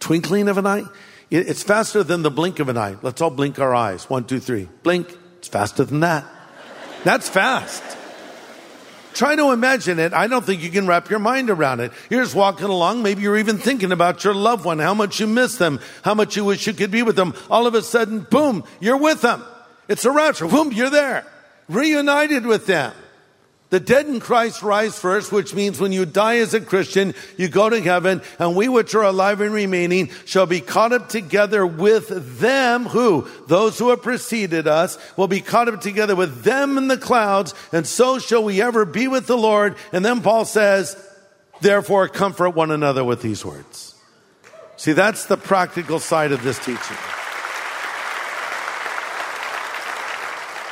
Twinkling 0.00 0.48
of 0.48 0.56
an 0.56 0.66
eye? 0.66 0.84
It's 1.30 1.62
faster 1.62 2.02
than 2.02 2.22
the 2.22 2.30
blink 2.30 2.60
of 2.60 2.68
an 2.68 2.78
eye. 2.78 2.96
Let's 3.02 3.20
all 3.20 3.30
blink 3.30 3.58
our 3.58 3.74
eyes. 3.74 4.08
One, 4.08 4.24
two, 4.24 4.40
three. 4.40 4.68
Blink. 4.82 5.14
It's 5.38 5.48
faster 5.48 5.84
than 5.84 6.00
that. 6.00 6.24
That's 7.02 7.28
fast. 7.28 7.82
Try 9.14 9.36
to 9.36 9.52
imagine 9.52 9.98
it. 9.98 10.12
I 10.12 10.26
don't 10.26 10.44
think 10.44 10.62
you 10.62 10.70
can 10.70 10.86
wrap 10.86 11.08
your 11.08 11.20
mind 11.20 11.48
around 11.48 11.80
it. 11.80 11.92
You're 12.10 12.22
just 12.22 12.34
walking 12.34 12.66
along. 12.66 13.02
Maybe 13.02 13.22
you're 13.22 13.38
even 13.38 13.58
thinking 13.58 13.92
about 13.92 14.24
your 14.24 14.34
loved 14.34 14.64
one, 14.64 14.80
how 14.80 14.94
much 14.94 15.20
you 15.20 15.26
miss 15.26 15.56
them, 15.56 15.80
how 16.02 16.14
much 16.14 16.36
you 16.36 16.44
wish 16.44 16.66
you 16.66 16.72
could 16.72 16.90
be 16.90 17.02
with 17.02 17.16
them. 17.16 17.34
All 17.48 17.66
of 17.66 17.74
a 17.74 17.82
sudden, 17.82 18.20
boom, 18.20 18.64
you're 18.80 18.96
with 18.96 19.22
them. 19.22 19.42
It's 19.88 20.04
a 20.04 20.10
rapture. 20.10 20.48
Boom, 20.48 20.72
you're 20.72 20.90
there. 20.90 21.24
Reunited 21.68 22.44
with 22.44 22.66
them. 22.66 22.92
The 23.74 23.80
dead 23.80 24.06
in 24.06 24.20
Christ 24.20 24.62
rise 24.62 24.96
first, 24.96 25.32
which 25.32 25.52
means 25.52 25.80
when 25.80 25.90
you 25.90 26.06
die 26.06 26.36
as 26.36 26.54
a 26.54 26.60
Christian, 26.60 27.12
you 27.36 27.48
go 27.48 27.68
to 27.68 27.80
heaven, 27.80 28.22
and 28.38 28.54
we 28.54 28.68
which 28.68 28.94
are 28.94 29.02
alive 29.02 29.40
and 29.40 29.52
remaining 29.52 30.10
shall 30.26 30.46
be 30.46 30.60
caught 30.60 30.92
up 30.92 31.08
together 31.08 31.66
with 31.66 32.38
them 32.38 32.84
who, 32.84 33.26
those 33.48 33.76
who 33.76 33.90
have 33.90 34.00
preceded 34.00 34.68
us, 34.68 34.96
will 35.16 35.26
be 35.26 35.40
caught 35.40 35.66
up 35.66 35.80
together 35.80 36.14
with 36.14 36.44
them 36.44 36.78
in 36.78 36.86
the 36.86 36.96
clouds, 36.96 37.52
and 37.72 37.84
so 37.84 38.20
shall 38.20 38.44
we 38.44 38.62
ever 38.62 38.84
be 38.84 39.08
with 39.08 39.26
the 39.26 39.36
Lord. 39.36 39.74
And 39.92 40.04
then 40.04 40.20
Paul 40.20 40.44
says, 40.44 40.96
therefore 41.60 42.06
comfort 42.06 42.50
one 42.50 42.70
another 42.70 43.02
with 43.02 43.22
these 43.22 43.44
words. 43.44 43.96
See, 44.76 44.92
that's 44.92 45.26
the 45.26 45.36
practical 45.36 45.98
side 45.98 46.30
of 46.30 46.44
this 46.44 46.60
teaching. 46.60 46.96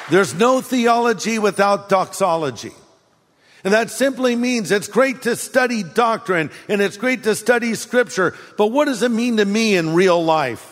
There's 0.09 0.35
no 0.35 0.61
theology 0.61 1.41
without 1.41 1.89
doxology. 1.89 2.71
And 3.65 3.73
that 3.75 3.91
simply 3.91 4.35
means 4.35 4.71
it's 4.71 4.89
great 4.89 5.23
to 5.23 5.37
study 5.37 5.83
doctrine 5.83 6.51
and 6.69 6.81
it's 6.81 6.97
great 6.97 7.23
to 7.25 7.35
study 7.35 7.75
scripture, 7.75 8.35
but 8.59 8.69
what 8.69 8.87
does 8.87 9.03
it 9.03 9.11
mean 9.11 9.37
to 9.37 9.45
me 9.45 9.77
in 9.77 9.95
real 9.95 10.23
life? 10.23 10.69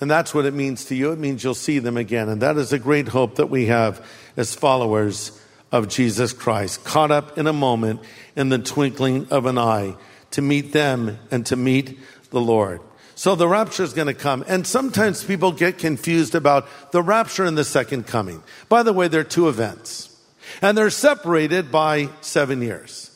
And 0.00 0.10
that's 0.10 0.34
what 0.34 0.44
it 0.44 0.52
means 0.52 0.86
to 0.86 0.94
you. 0.94 1.12
It 1.12 1.18
means 1.18 1.42
you'll 1.42 1.54
see 1.54 1.78
them 1.78 1.96
again. 1.96 2.28
And 2.28 2.42
that 2.42 2.58
is 2.58 2.72
a 2.72 2.78
great 2.78 3.08
hope 3.08 3.36
that 3.36 3.48
we 3.48 3.66
have 3.66 4.06
as 4.36 4.54
followers 4.54 5.40
of 5.72 5.88
Jesus 5.88 6.32
Christ, 6.32 6.84
caught 6.84 7.10
up 7.10 7.38
in 7.38 7.46
a 7.46 7.52
moment 7.52 8.00
in 8.36 8.50
the 8.50 8.58
twinkling 8.58 9.26
of 9.30 9.46
an 9.46 9.58
eye 9.58 9.96
to 10.32 10.42
meet 10.42 10.72
them 10.72 11.18
and 11.30 11.44
to 11.46 11.56
meet 11.56 11.98
the 12.30 12.40
Lord. 12.40 12.80
So 13.14 13.34
the 13.34 13.48
rapture 13.48 13.82
is 13.82 13.94
going 13.94 14.08
to 14.08 14.14
come. 14.14 14.44
And 14.46 14.66
sometimes 14.66 15.24
people 15.24 15.50
get 15.50 15.78
confused 15.78 16.34
about 16.34 16.92
the 16.92 17.02
rapture 17.02 17.44
and 17.44 17.56
the 17.56 17.64
second 17.64 18.06
coming. 18.06 18.42
By 18.68 18.82
the 18.82 18.92
way, 18.92 19.08
there 19.08 19.22
are 19.22 19.24
two 19.24 19.48
events 19.48 20.15
and 20.62 20.76
they're 20.76 20.90
separated 20.90 21.70
by 21.70 22.08
seven 22.20 22.62
years. 22.62 23.10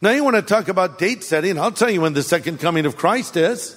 Now 0.00 0.10
you 0.10 0.22
want 0.22 0.36
to 0.36 0.42
talk 0.42 0.68
about 0.68 0.98
date 0.98 1.24
setting. 1.24 1.58
I'll 1.58 1.72
tell 1.72 1.90
you 1.90 2.00
when 2.00 2.12
the 2.12 2.22
second 2.22 2.60
coming 2.60 2.86
of 2.86 2.96
Christ 2.96 3.36
is. 3.36 3.74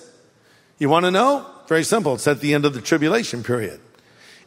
You 0.77 0.89
want 0.89 1.05
to 1.05 1.11
know? 1.11 1.45
Very 1.67 1.83
simple. 1.83 2.15
It's 2.15 2.27
at 2.27 2.41
the 2.41 2.53
end 2.53 2.65
of 2.65 2.73
the 2.73 2.81
tribulation 2.81 3.43
period. 3.43 3.79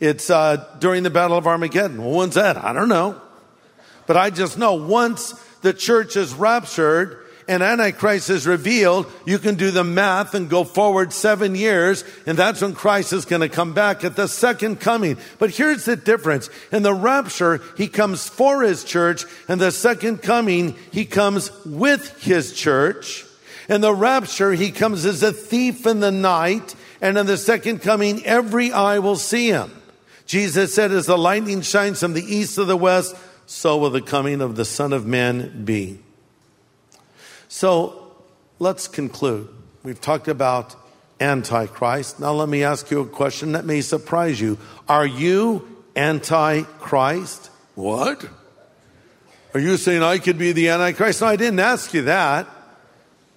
It's 0.00 0.30
uh, 0.30 0.76
during 0.78 1.02
the 1.02 1.10
Battle 1.10 1.36
of 1.36 1.46
Armageddon. 1.46 2.02
Well, 2.02 2.14
when's 2.14 2.34
that? 2.34 2.56
I 2.56 2.72
don't 2.72 2.88
know. 2.88 3.20
But 4.06 4.16
I 4.16 4.30
just 4.30 4.58
know 4.58 4.74
once 4.74 5.32
the 5.62 5.72
church 5.72 6.16
is 6.16 6.34
raptured 6.34 7.23
and 7.46 7.62
Antichrist 7.62 8.30
is 8.30 8.46
revealed, 8.46 9.10
you 9.26 9.38
can 9.38 9.54
do 9.54 9.70
the 9.70 9.84
math 9.84 10.34
and 10.34 10.48
go 10.48 10.64
forward 10.64 11.12
seven 11.12 11.54
years, 11.54 12.04
and 12.26 12.38
that's 12.38 12.62
when 12.62 12.74
Christ 12.74 13.12
is 13.12 13.24
going 13.24 13.42
to 13.42 13.48
come 13.48 13.72
back 13.74 14.04
at 14.04 14.16
the 14.16 14.28
second 14.28 14.80
coming. 14.80 15.18
But 15.38 15.50
here's 15.50 15.84
the 15.84 15.96
difference. 15.96 16.48
In 16.72 16.82
the 16.82 16.94
rapture, 16.94 17.60
he 17.76 17.88
comes 17.88 18.28
for 18.28 18.62
his 18.62 18.84
church, 18.84 19.24
and 19.48 19.60
the 19.60 19.72
second 19.72 20.22
coming, 20.22 20.76
he 20.90 21.04
comes 21.04 21.50
with 21.64 22.22
his 22.22 22.52
church. 22.52 23.24
In 23.68 23.80
the 23.80 23.94
rapture, 23.94 24.52
he 24.52 24.70
comes 24.70 25.04
as 25.04 25.22
a 25.22 25.32
thief 25.32 25.86
in 25.86 26.00
the 26.00 26.12
night, 26.12 26.74
and 27.00 27.18
in 27.18 27.26
the 27.26 27.36
second 27.36 27.80
coming, 27.80 28.24
every 28.24 28.72
eye 28.72 28.98
will 28.98 29.16
see 29.16 29.48
him. 29.48 29.70
Jesus 30.26 30.74
said, 30.74 30.92
as 30.92 31.06
the 31.06 31.18
lightning 31.18 31.60
shines 31.60 32.00
from 32.00 32.14
the 32.14 32.24
east 32.24 32.54
to 32.54 32.64
the 32.64 32.76
west, 32.76 33.14
so 33.46 33.76
will 33.76 33.90
the 33.90 34.00
coming 34.00 34.40
of 34.40 34.56
the 34.56 34.64
Son 34.64 34.92
of 34.92 35.06
Man 35.06 35.64
be. 35.64 35.98
So 37.54 38.10
let's 38.58 38.88
conclude. 38.88 39.48
We've 39.84 40.00
talked 40.00 40.26
about 40.26 40.74
Antichrist. 41.20 42.18
Now 42.18 42.32
let 42.32 42.48
me 42.48 42.64
ask 42.64 42.90
you 42.90 42.98
a 42.98 43.06
question 43.06 43.52
that 43.52 43.64
may 43.64 43.80
surprise 43.80 44.40
you. 44.40 44.58
Are 44.88 45.06
you 45.06 45.64
Antichrist? 45.94 47.50
What? 47.76 48.28
Are 49.54 49.60
you 49.60 49.76
saying 49.76 50.02
I 50.02 50.18
could 50.18 50.36
be 50.36 50.50
the 50.50 50.70
Antichrist? 50.70 51.20
No, 51.20 51.28
I 51.28 51.36
didn't 51.36 51.60
ask 51.60 51.94
you 51.94 52.02
that. 52.02 52.48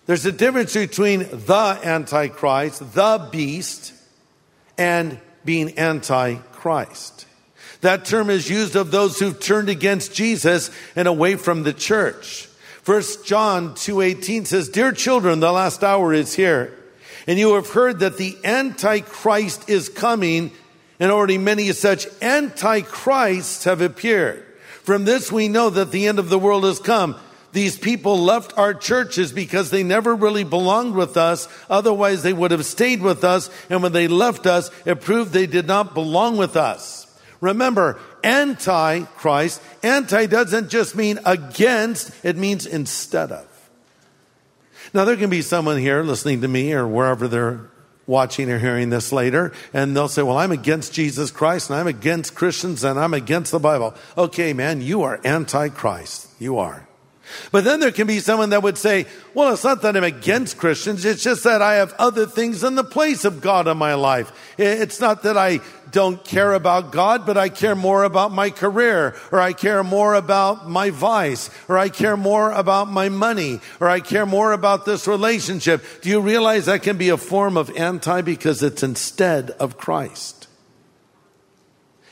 There's 0.07 0.25
a 0.25 0.31
difference 0.31 0.73
between 0.73 1.19
the 1.19 1.79
Antichrist, 1.83 2.95
the 2.95 3.29
beast, 3.31 3.93
and 4.79 5.19
being 5.45 5.77
Antichrist. 5.77 7.27
That 7.81 8.05
term 8.05 8.31
is 8.31 8.49
used 8.49 8.75
of 8.75 8.89
those 8.89 9.19
who've 9.19 9.39
turned 9.39 9.69
against 9.69 10.11
Jesus 10.11 10.71
and 10.95 11.07
away 11.07 11.35
from 11.35 11.61
the 11.61 11.73
church. 11.73 12.47
First 12.87 13.25
John 13.25 13.73
2:18 13.75 14.45
says, 14.45 14.69
"Dear 14.69 14.93
children, 14.93 15.41
the 15.41 15.51
last 15.51 15.83
hour 15.83 16.13
is 16.13 16.35
here, 16.35 16.71
and 17.27 17.37
you 17.37 17.55
have 17.55 17.71
heard 17.71 17.99
that 17.99 18.15
the 18.15 18.37
antichrist 18.45 19.69
is 19.69 19.89
coming, 19.89 20.51
and 20.97 21.11
already 21.11 21.37
many 21.37 21.69
such 21.73 22.07
antichrists 22.21 23.65
have 23.65 23.81
appeared. 23.81 24.41
From 24.85 25.03
this 25.03 25.33
we 25.33 25.49
know 25.49 25.69
that 25.69 25.91
the 25.91 26.07
end 26.07 26.17
of 26.17 26.29
the 26.29 26.39
world 26.39 26.63
has 26.63 26.79
come." 26.79 27.17
These 27.51 27.77
people 27.77 28.23
left 28.23 28.53
our 28.55 28.73
churches 28.73 29.33
because 29.33 29.69
they 29.69 29.83
never 29.83 30.15
really 30.15 30.45
belonged 30.45 30.95
with 30.95 31.17
us. 31.17 31.49
Otherwise, 31.69 32.23
they 32.23 32.31
would 32.31 32.51
have 32.51 32.65
stayed 32.65 33.01
with 33.01 33.25
us. 33.25 33.49
And 33.69 33.83
when 33.83 33.91
they 33.91 34.07
left 34.07 34.47
us, 34.47 34.71
it 34.85 35.01
proved 35.01 35.33
they 35.33 35.45
did 35.45 35.67
not 35.67 35.93
belong 35.93 36.37
with 36.37 36.55
us. 36.55 37.05
Remember, 37.41 37.99
anti-Christ, 38.27 39.61
anti 39.83 40.25
doesn't 40.25 40.69
just 40.69 40.95
mean 40.95 41.19
against, 41.25 42.11
it 42.23 42.35
means 42.35 42.65
instead 42.65 43.31
of. 43.31 43.47
Now, 44.93 45.05
there 45.05 45.15
can 45.15 45.29
be 45.29 45.41
someone 45.41 45.77
here 45.77 46.03
listening 46.03 46.41
to 46.41 46.47
me 46.47 46.73
or 46.73 46.87
wherever 46.87 47.27
they're 47.27 47.69
watching 48.05 48.49
or 48.49 48.57
hearing 48.57 48.89
this 48.89 49.11
later, 49.11 49.53
and 49.73 49.95
they'll 49.95 50.07
say, 50.07 50.21
Well, 50.21 50.37
I'm 50.37 50.51
against 50.51 50.93
Jesus 50.93 51.29
Christ 51.29 51.69
and 51.69 51.79
I'm 51.79 51.87
against 51.87 52.35
Christians 52.35 52.83
and 52.83 52.99
I'm 52.99 53.13
against 53.13 53.51
the 53.51 53.59
Bible. 53.59 53.93
Okay, 54.17 54.53
man, 54.53 54.81
you 54.81 55.03
are 55.03 55.19
anti 55.23 55.69
Christ. 55.69 56.27
You 56.39 56.57
are. 56.57 56.86
But 57.51 57.63
then 57.63 57.79
there 57.79 57.91
can 57.91 58.07
be 58.07 58.19
someone 58.19 58.49
that 58.51 58.63
would 58.63 58.77
say, 58.77 59.05
well, 59.33 59.53
it's 59.53 59.63
not 59.63 59.81
that 59.81 59.95
I'm 59.95 60.03
against 60.03 60.57
Christians. 60.57 61.05
It's 61.05 61.23
just 61.23 61.43
that 61.43 61.61
I 61.61 61.75
have 61.75 61.93
other 61.99 62.25
things 62.25 62.63
in 62.63 62.75
the 62.75 62.83
place 62.83 63.25
of 63.25 63.41
God 63.41 63.67
in 63.67 63.77
my 63.77 63.93
life. 63.93 64.31
It's 64.57 64.99
not 64.99 65.23
that 65.23 65.37
I 65.37 65.61
don't 65.91 66.23
care 66.23 66.53
about 66.53 66.91
God, 66.91 67.25
but 67.25 67.37
I 67.37 67.49
care 67.49 67.75
more 67.75 68.03
about 68.03 68.31
my 68.31 68.49
career, 68.49 69.15
or 69.31 69.39
I 69.39 69.53
care 69.53 69.83
more 69.83 70.15
about 70.15 70.69
my 70.69 70.89
vice, 70.89 71.49
or 71.67 71.77
I 71.77 71.89
care 71.89 72.17
more 72.17 72.51
about 72.51 72.89
my 72.89 73.09
money, 73.09 73.61
or 73.79 73.89
I 73.89 73.99
care 73.99 74.25
more 74.25 74.51
about 74.51 74.85
this 74.85 75.07
relationship. 75.07 75.83
Do 76.01 76.09
you 76.09 76.19
realize 76.19 76.65
that 76.65 76.83
can 76.83 76.97
be 76.97 77.09
a 77.09 77.17
form 77.17 77.57
of 77.57 77.75
anti 77.77 78.21
because 78.21 78.63
it's 78.63 78.83
instead 78.83 79.51
of 79.51 79.77
Christ? 79.77 80.46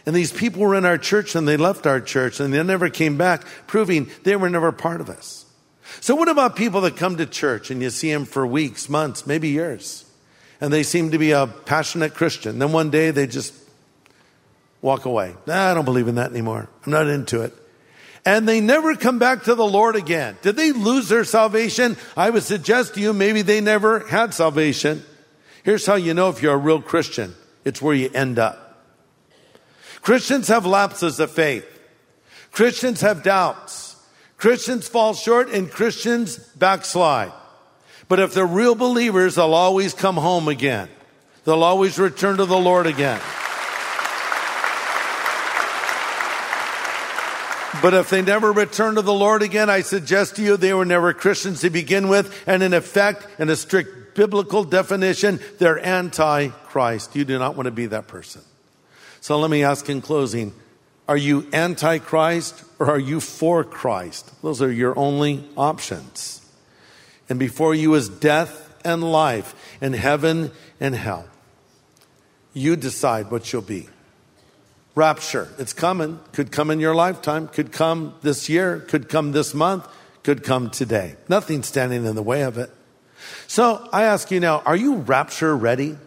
And 0.05 0.15
these 0.15 0.31
people 0.31 0.61
were 0.61 0.75
in 0.75 0.85
our 0.85 0.97
church 0.97 1.35
and 1.35 1.47
they 1.47 1.57
left 1.57 1.87
our 1.87 1.99
church 1.99 2.39
and 2.39 2.53
they 2.53 2.61
never 2.61 2.89
came 2.89 3.17
back, 3.17 3.45
proving 3.65 4.09
they 4.23 4.35
were 4.35 4.49
never 4.49 4.71
part 4.71 5.01
of 5.01 5.09
us. 5.09 5.45
So 5.99 6.15
what 6.15 6.29
about 6.29 6.55
people 6.55 6.81
that 6.81 6.97
come 6.97 7.17
to 7.17 7.25
church 7.25 7.71
and 7.71 7.81
you 7.81 7.89
see 7.89 8.11
them 8.11 8.25
for 8.25 8.45
weeks, 8.45 8.89
months, 8.89 9.25
maybe 9.25 9.49
years, 9.49 10.05
and 10.61 10.71
they 10.71 10.83
seem 10.83 11.11
to 11.11 11.17
be 11.17 11.31
a 11.31 11.47
passionate 11.47 12.13
Christian. 12.13 12.59
Then 12.59 12.71
one 12.71 12.89
day 12.89 13.11
they 13.11 13.27
just 13.27 13.53
walk 14.81 15.05
away. 15.05 15.35
Nah, 15.47 15.71
I 15.71 15.73
don't 15.73 15.85
believe 15.85 16.07
in 16.07 16.15
that 16.15 16.31
anymore. 16.31 16.69
I'm 16.85 16.91
not 16.91 17.07
into 17.07 17.41
it. 17.41 17.53
And 18.25 18.47
they 18.47 18.59
never 18.59 18.95
come 18.95 19.19
back 19.19 19.43
to 19.43 19.55
the 19.55 19.65
Lord 19.65 19.95
again. 19.95 20.37
Did 20.41 20.55
they 20.55 20.71
lose 20.71 21.09
their 21.09 21.23
salvation? 21.23 21.95
I 22.17 22.29
would 22.31 22.43
suggest 22.43 22.95
to 22.95 23.01
you 23.01 23.13
maybe 23.13 23.43
they 23.43 23.61
never 23.61 23.99
had 23.99 24.33
salvation. 24.33 25.03
Here's 25.63 25.85
how 25.85 25.95
you 25.95 26.13
know 26.13 26.29
if 26.29 26.41
you're 26.41 26.55
a 26.55 26.57
real 26.57 26.81
Christian. 26.81 27.35
It's 27.63 27.81
where 27.81 27.95
you 27.95 28.09
end 28.13 28.39
up. 28.39 28.64
Christians 30.05 30.49
have 30.49 30.67
lapses 30.67 31.19
of 31.19 31.31
faith. 31.31 31.65
Christians 32.51 33.01
have 33.01 33.23
doubts. 33.23 33.95
Christians 34.37 34.87
fall 34.87 35.15
short 35.15 35.49
and 35.49 35.69
Christians 35.69 36.37
backslide. 36.37 37.31
But 38.07 38.19
if 38.19 38.35
they're 38.35 38.45
real 38.45 38.75
believers, 38.75 39.33
they'll 39.33 39.55
always 39.55 39.95
come 39.95 40.15
home 40.15 40.47
again. 40.47 40.89
They'll 41.43 41.63
always 41.63 41.97
return 41.97 42.37
to 42.37 42.45
the 42.45 42.55
Lord 42.55 42.85
again. 42.85 43.19
But 47.81 47.95
if 47.95 48.11
they 48.11 48.21
never 48.21 48.51
return 48.51 48.95
to 48.95 49.01
the 49.01 49.11
Lord 49.11 49.41
again, 49.41 49.71
I 49.71 49.81
suggest 49.81 50.35
to 50.35 50.43
you 50.43 50.55
they 50.55 50.75
were 50.75 50.85
never 50.85 51.13
Christians 51.13 51.61
to 51.61 51.71
begin 51.71 52.09
with. 52.09 52.43
And 52.45 52.61
in 52.61 52.75
effect, 52.75 53.27
in 53.39 53.49
a 53.49 53.55
strict 53.55 54.15
biblical 54.15 54.65
definition, 54.65 55.39
they're 55.57 55.83
anti-Christ. 55.83 57.15
You 57.15 57.25
do 57.25 57.39
not 57.39 57.55
want 57.55 57.65
to 57.65 57.71
be 57.71 57.87
that 57.87 58.07
person. 58.07 58.43
So 59.25 59.39
let 59.39 59.49
me 59.49 59.63
ask 59.63 59.89
in 59.89 60.01
closing 60.01 60.53
are 61.07 61.17
you 61.17 61.47
anti-Christ 61.51 62.63
or 62.77 62.91
are 62.91 62.99
you 62.99 63.19
for 63.19 63.63
Christ? 63.63 64.31
Those 64.43 64.61
are 64.61 64.71
your 64.71 64.95
only 64.99 65.49
options. 65.57 66.47
And 67.27 67.39
before 67.39 67.73
you 67.73 67.95
is 67.95 68.07
death 68.07 68.71
and 68.85 69.03
life, 69.03 69.55
and 69.81 69.95
heaven 69.95 70.51
and 70.79 70.93
hell. 70.93 71.25
You 72.53 72.75
decide 72.75 73.31
what 73.31 73.51
you'll 73.51 73.63
be. 73.63 73.89
Rapture, 74.93 75.49
it's 75.57 75.73
coming. 75.73 76.19
Could 76.31 76.51
come 76.51 76.69
in 76.69 76.79
your 76.79 76.93
lifetime, 76.93 77.47
could 77.47 77.71
come 77.71 78.13
this 78.21 78.47
year, 78.47 78.77
could 78.77 79.09
come 79.09 79.31
this 79.31 79.55
month, 79.55 79.87
could 80.21 80.43
come 80.43 80.69
today. 80.69 81.15
Nothing 81.27 81.63
standing 81.63 82.05
in 82.05 82.13
the 82.13 82.21
way 82.21 82.43
of 82.43 82.59
it. 82.59 82.69
So 83.47 83.89
I 83.91 84.03
ask 84.03 84.29
you 84.29 84.39
now, 84.39 84.59
are 84.67 84.75
you 84.75 84.97
rapture 84.97 85.57
ready? 85.57 85.97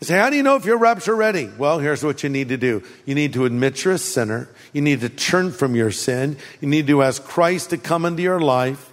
You 0.00 0.06
say, 0.06 0.16
how 0.16 0.30
do 0.30 0.36
you 0.36 0.44
know 0.44 0.54
if 0.54 0.64
you're 0.64 0.78
rapture 0.78 1.14
ready? 1.14 1.50
Well, 1.58 1.80
here's 1.80 2.04
what 2.04 2.22
you 2.22 2.28
need 2.28 2.50
to 2.50 2.56
do. 2.56 2.84
You 3.04 3.16
need 3.16 3.32
to 3.32 3.44
admit 3.44 3.84
you're 3.84 3.94
a 3.94 3.98
sinner. 3.98 4.48
You 4.72 4.80
need 4.80 5.00
to 5.00 5.08
turn 5.08 5.50
from 5.50 5.74
your 5.74 5.90
sin. 5.90 6.36
You 6.60 6.68
need 6.68 6.86
to 6.86 7.02
ask 7.02 7.24
Christ 7.24 7.70
to 7.70 7.78
come 7.78 8.04
into 8.04 8.22
your 8.22 8.38
life 8.38 8.92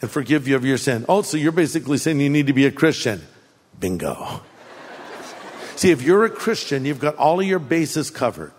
and 0.00 0.10
forgive 0.10 0.48
you 0.48 0.56
of 0.56 0.64
your 0.64 0.78
sin. 0.78 1.04
Oh, 1.08 1.16
also, 1.16 1.36
you're 1.36 1.52
basically 1.52 1.98
saying 1.98 2.18
you 2.18 2.30
need 2.30 2.48
to 2.48 2.52
be 2.52 2.66
a 2.66 2.72
Christian. 2.72 3.22
Bingo. 3.78 4.42
See, 5.76 5.92
if 5.92 6.02
you're 6.02 6.24
a 6.24 6.30
Christian, 6.30 6.84
you've 6.84 6.98
got 6.98 7.14
all 7.16 7.38
of 7.38 7.46
your 7.46 7.60
bases 7.60 8.10
covered. 8.10 8.52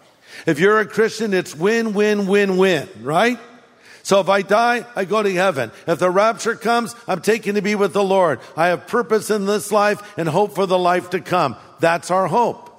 If 0.45 0.59
you're 0.59 0.79
a 0.79 0.85
Christian, 0.85 1.33
it's 1.33 1.53
win, 1.53 1.93
win, 1.93 2.25
win, 2.25 2.55
win, 2.55 2.87
right? 3.01 3.37
So 4.03 4.19
if 4.19 4.27
I 4.27 4.41
die, 4.41 4.85
I 4.95 5.05
go 5.05 5.23
to 5.23 5.33
heaven. 5.33 5.71
If 5.87 5.99
the 5.99 6.09
rapture 6.11 6.55
comes, 6.55 6.93
I'm 7.07 7.21
taken 7.21 7.55
to 7.55 7.61
be 7.61 7.73
with 7.75 7.93
the 7.93 8.03
Lord. 8.03 8.41
I 8.55 8.67
have 8.67 8.87
purpose 8.87 9.29
in 9.29 9.45
this 9.45 9.71
life 9.71 10.17
and 10.17 10.27
hope 10.27 10.55
for 10.55 10.65
the 10.65 10.77
life 10.77 11.11
to 11.11 11.21
come. 11.21 11.55
That's 11.79 12.11
our 12.11 12.27
hope. 12.27 12.69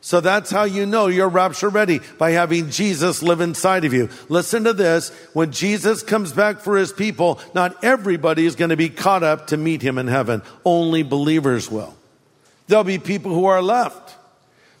So 0.00 0.20
that's 0.20 0.50
how 0.50 0.64
you 0.64 0.84
know 0.84 1.06
you're 1.06 1.28
rapture 1.28 1.68
ready 1.68 2.00
by 2.18 2.32
having 2.32 2.70
Jesus 2.70 3.22
live 3.22 3.40
inside 3.40 3.84
of 3.84 3.92
you. 3.92 4.08
Listen 4.28 4.64
to 4.64 4.72
this. 4.72 5.10
When 5.32 5.50
Jesus 5.50 6.02
comes 6.02 6.32
back 6.32 6.60
for 6.60 6.76
his 6.76 6.92
people, 6.92 7.40
not 7.54 7.82
everybody 7.84 8.44
is 8.44 8.56
going 8.56 8.70
to 8.70 8.76
be 8.76 8.90
caught 8.90 9.22
up 9.22 9.48
to 9.48 9.56
meet 9.56 9.80
him 9.80 9.96
in 9.96 10.06
heaven. 10.06 10.42
Only 10.64 11.02
believers 11.02 11.70
will. 11.70 11.94
There'll 12.68 12.84
be 12.84 12.98
people 12.98 13.32
who 13.32 13.46
are 13.46 13.62
left. 13.62 14.14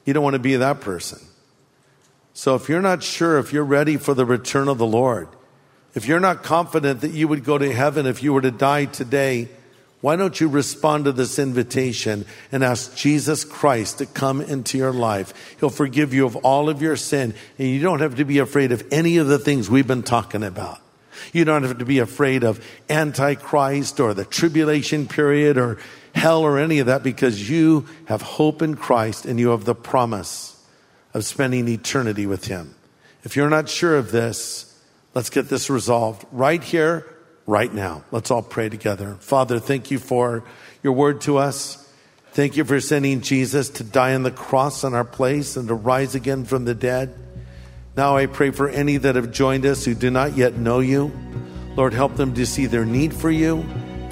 You 0.04 0.14
don't 0.14 0.24
want 0.24 0.34
to 0.34 0.40
be 0.40 0.56
that 0.56 0.80
person. 0.80 1.20
So 2.34 2.54
if 2.54 2.68
you're 2.68 2.82
not 2.82 3.02
sure 3.02 3.38
if 3.38 3.52
you're 3.52 3.64
ready 3.64 3.96
for 3.96 4.12
the 4.12 4.26
return 4.26 4.68
of 4.68 4.78
the 4.78 4.86
Lord, 4.86 5.28
if 5.94 6.06
you're 6.06 6.20
not 6.20 6.42
confident 6.42 7.00
that 7.02 7.12
you 7.12 7.28
would 7.28 7.44
go 7.44 7.58
to 7.58 7.72
heaven 7.72 8.06
if 8.06 8.22
you 8.22 8.32
were 8.32 8.40
to 8.40 8.50
die 8.50 8.86
today, 8.86 9.48
why 10.00 10.16
don't 10.16 10.38
you 10.38 10.48
respond 10.48 11.06
to 11.06 11.12
this 11.12 11.38
invitation 11.38 12.26
and 12.52 12.62
ask 12.62 12.94
Jesus 12.94 13.42
Christ 13.42 13.98
to 13.98 14.06
come 14.06 14.42
into 14.42 14.76
your 14.76 14.92
life? 14.92 15.56
He'll 15.58 15.70
forgive 15.70 16.12
you 16.12 16.26
of 16.26 16.36
all 16.36 16.68
of 16.68 16.82
your 16.82 16.96
sin, 16.96 17.32
and 17.58 17.68
you 17.68 17.80
don't 17.80 18.00
have 18.00 18.16
to 18.16 18.24
be 18.26 18.38
afraid 18.38 18.70
of 18.70 18.86
any 18.92 19.16
of 19.16 19.28
the 19.28 19.38
things 19.38 19.70
we've 19.70 19.86
been 19.86 20.02
talking 20.02 20.42
about. 20.42 20.78
You 21.32 21.46
don't 21.46 21.62
have 21.62 21.78
to 21.78 21.86
be 21.86 22.00
afraid 22.00 22.44
of 22.44 22.62
Antichrist 22.90 23.98
or 23.98 24.12
the 24.12 24.26
tribulation 24.26 25.08
period 25.08 25.56
or 25.56 25.78
hell 26.14 26.42
or 26.42 26.58
any 26.58 26.80
of 26.80 26.86
that 26.86 27.02
because 27.02 27.48
you 27.48 27.86
have 28.04 28.20
hope 28.20 28.60
in 28.60 28.76
Christ 28.76 29.24
and 29.24 29.40
you 29.40 29.50
have 29.50 29.64
the 29.64 29.74
promise 29.74 30.62
of 31.14 31.24
spending 31.24 31.66
eternity 31.68 32.26
with 32.26 32.46
Him. 32.46 32.74
If 33.22 33.36
you're 33.36 33.48
not 33.48 33.70
sure 33.70 33.96
of 33.96 34.10
this, 34.10 34.73
let's 35.14 35.30
get 35.30 35.48
this 35.48 35.70
resolved 35.70 36.26
right 36.32 36.62
here, 36.62 37.06
right 37.46 37.72
now. 37.72 38.04
Let's 38.10 38.30
all 38.30 38.42
pray 38.42 38.68
together. 38.68 39.16
Father, 39.20 39.58
thank 39.58 39.90
you 39.90 39.98
for 39.98 40.44
your 40.82 40.92
word 40.92 41.22
to 41.22 41.38
us. 41.38 41.80
Thank 42.32 42.56
you 42.56 42.64
for 42.64 42.80
sending 42.80 43.20
Jesus 43.20 43.70
to 43.70 43.84
die 43.84 44.14
on 44.14 44.24
the 44.24 44.30
cross 44.30 44.82
on 44.82 44.92
our 44.92 45.04
place 45.04 45.56
and 45.56 45.68
to 45.68 45.74
rise 45.74 46.14
again 46.14 46.44
from 46.44 46.64
the 46.64 46.74
dead. 46.74 47.14
Now 47.96 48.16
I 48.16 48.26
pray 48.26 48.50
for 48.50 48.68
any 48.68 48.96
that 48.96 49.14
have 49.14 49.30
joined 49.30 49.64
us 49.64 49.84
who 49.84 49.94
do 49.94 50.10
not 50.10 50.36
yet 50.36 50.56
know 50.56 50.80
you. 50.80 51.12
Lord, 51.76 51.94
help 51.94 52.16
them 52.16 52.34
to 52.34 52.44
see 52.44 52.66
their 52.66 52.84
need 52.84 53.14
for 53.14 53.30
you. 53.30 53.62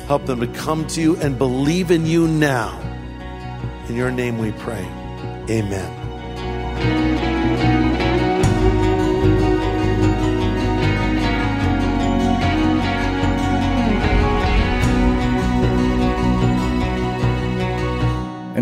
Help 0.07 0.27
them 0.27 0.41
to 0.41 0.47
come 0.47 0.87
to 0.89 1.01
you 1.01 1.17
and 1.17 1.37
believe 1.37 1.91
in 1.91 2.07
you 2.07 2.29
now. 2.29 2.79
In 3.89 3.97
your 3.97 4.11
name 4.11 4.39
we 4.39 4.53
pray. 4.53 4.85
Amen. 5.51 6.02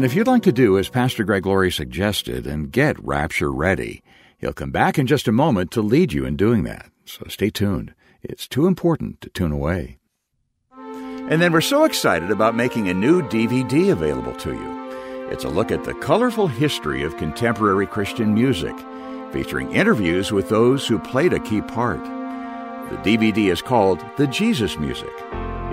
And 0.01 0.07
if 0.07 0.15
you'd 0.15 0.27
like 0.27 0.45
to 0.45 0.51
do 0.51 0.79
as 0.79 0.89
Pastor 0.89 1.25
Greg 1.25 1.45
Laurie 1.45 1.71
suggested 1.71 2.47
and 2.47 2.73
get 2.73 2.99
Rapture 3.05 3.53
ready, 3.53 4.03
he'll 4.39 4.55
come 4.55 4.71
back 4.71 4.99
in 4.99 5.07
just 5.07 5.29
a 5.29 5.31
moment 5.31 5.71
to 5.73 5.83
lead 5.83 6.15
you 6.15 6.25
in 6.25 6.37
doing 6.37 6.63
that. 6.63 6.91
So 7.05 7.27
stay 7.29 7.51
tuned. 7.51 7.93
It's 8.23 8.49
too 8.49 8.67
important 8.67 9.21
to 9.21 9.29
tune 9.29 9.53
away. 9.53 9.99
And 10.73 11.43
then 11.43 11.53
we're 11.53 11.61
so 11.61 11.85
excited 11.85 12.31
about 12.31 12.57
making 12.57 12.89
a 12.89 12.95
new 12.95 13.21
DVD 13.21 13.93
available 13.93 14.33
to 14.37 14.55
you. 14.55 15.29
It's 15.31 15.45
a 15.45 15.51
look 15.51 15.71
at 15.71 15.85
the 15.85 15.93
colorful 15.93 16.49
history 16.49 17.03
of 17.03 17.19
contemporary 17.19 17.87
Christian 17.87 18.33
music, 18.33 18.77
featuring 19.33 19.71
interviews 19.71 20.33
with 20.33 20.49
those 20.49 20.89
who 20.89 20.99
played 20.99 21.35
a 21.35 21.41
key 21.41 21.61
part. 21.61 22.03
The 22.89 22.97
DVD 23.05 23.53
is 23.53 23.61
called 23.61 24.03
The 24.17 24.29
Jesus 24.29 24.79
Music. 24.79 25.13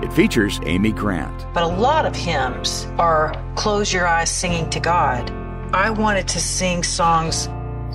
It 0.02 0.12
features 0.12 0.60
Amy 0.64 0.92
Grant. 0.92 1.46
But 1.52 1.64
a 1.64 1.66
lot 1.66 2.06
of 2.06 2.14
hymns 2.14 2.86
are 2.98 3.34
close 3.56 3.92
your 3.92 4.06
eyes 4.06 4.30
singing 4.30 4.70
to 4.70 4.80
God. 4.80 5.30
I 5.74 5.90
wanted 5.90 6.28
to 6.28 6.40
sing 6.40 6.82
songs 6.82 7.48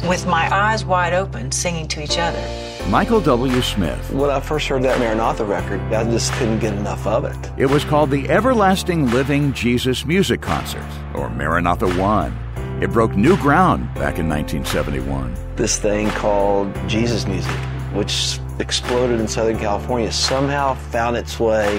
with 0.07 0.25
my 0.25 0.53
eyes 0.53 0.83
wide 0.83 1.13
open, 1.13 1.51
singing 1.51 1.87
to 1.89 2.03
each 2.03 2.17
other. 2.17 2.41
Michael 2.89 3.21
W. 3.21 3.61
Smith. 3.61 4.11
When 4.11 4.29
I 4.29 4.39
first 4.41 4.67
heard 4.67 4.83
that 4.83 4.99
Maranatha 4.99 5.45
record, 5.45 5.81
I 5.93 6.03
just 6.03 6.33
couldn't 6.33 6.59
get 6.59 6.73
enough 6.73 7.07
of 7.07 7.23
it. 7.25 7.51
It 7.57 7.67
was 7.67 7.85
called 7.85 8.11
the 8.11 8.29
Everlasting 8.29 9.09
Living 9.11 9.53
Jesus 9.53 10.05
Music 10.05 10.41
Concert, 10.41 10.85
or 11.13 11.29
Maranatha 11.29 11.87
One. 11.93 12.37
It 12.81 12.91
broke 12.91 13.15
new 13.15 13.37
ground 13.37 13.85
back 13.93 14.19
in 14.19 14.27
1971. 14.27 15.33
This 15.55 15.79
thing 15.79 16.09
called 16.09 16.75
Jesus 16.89 17.25
music, 17.25 17.55
which 17.93 18.39
exploded 18.63 19.19
in 19.19 19.27
Southern 19.27 19.59
California, 19.59 20.11
somehow 20.11 20.73
found 20.73 21.17
its 21.17 21.37
way 21.37 21.77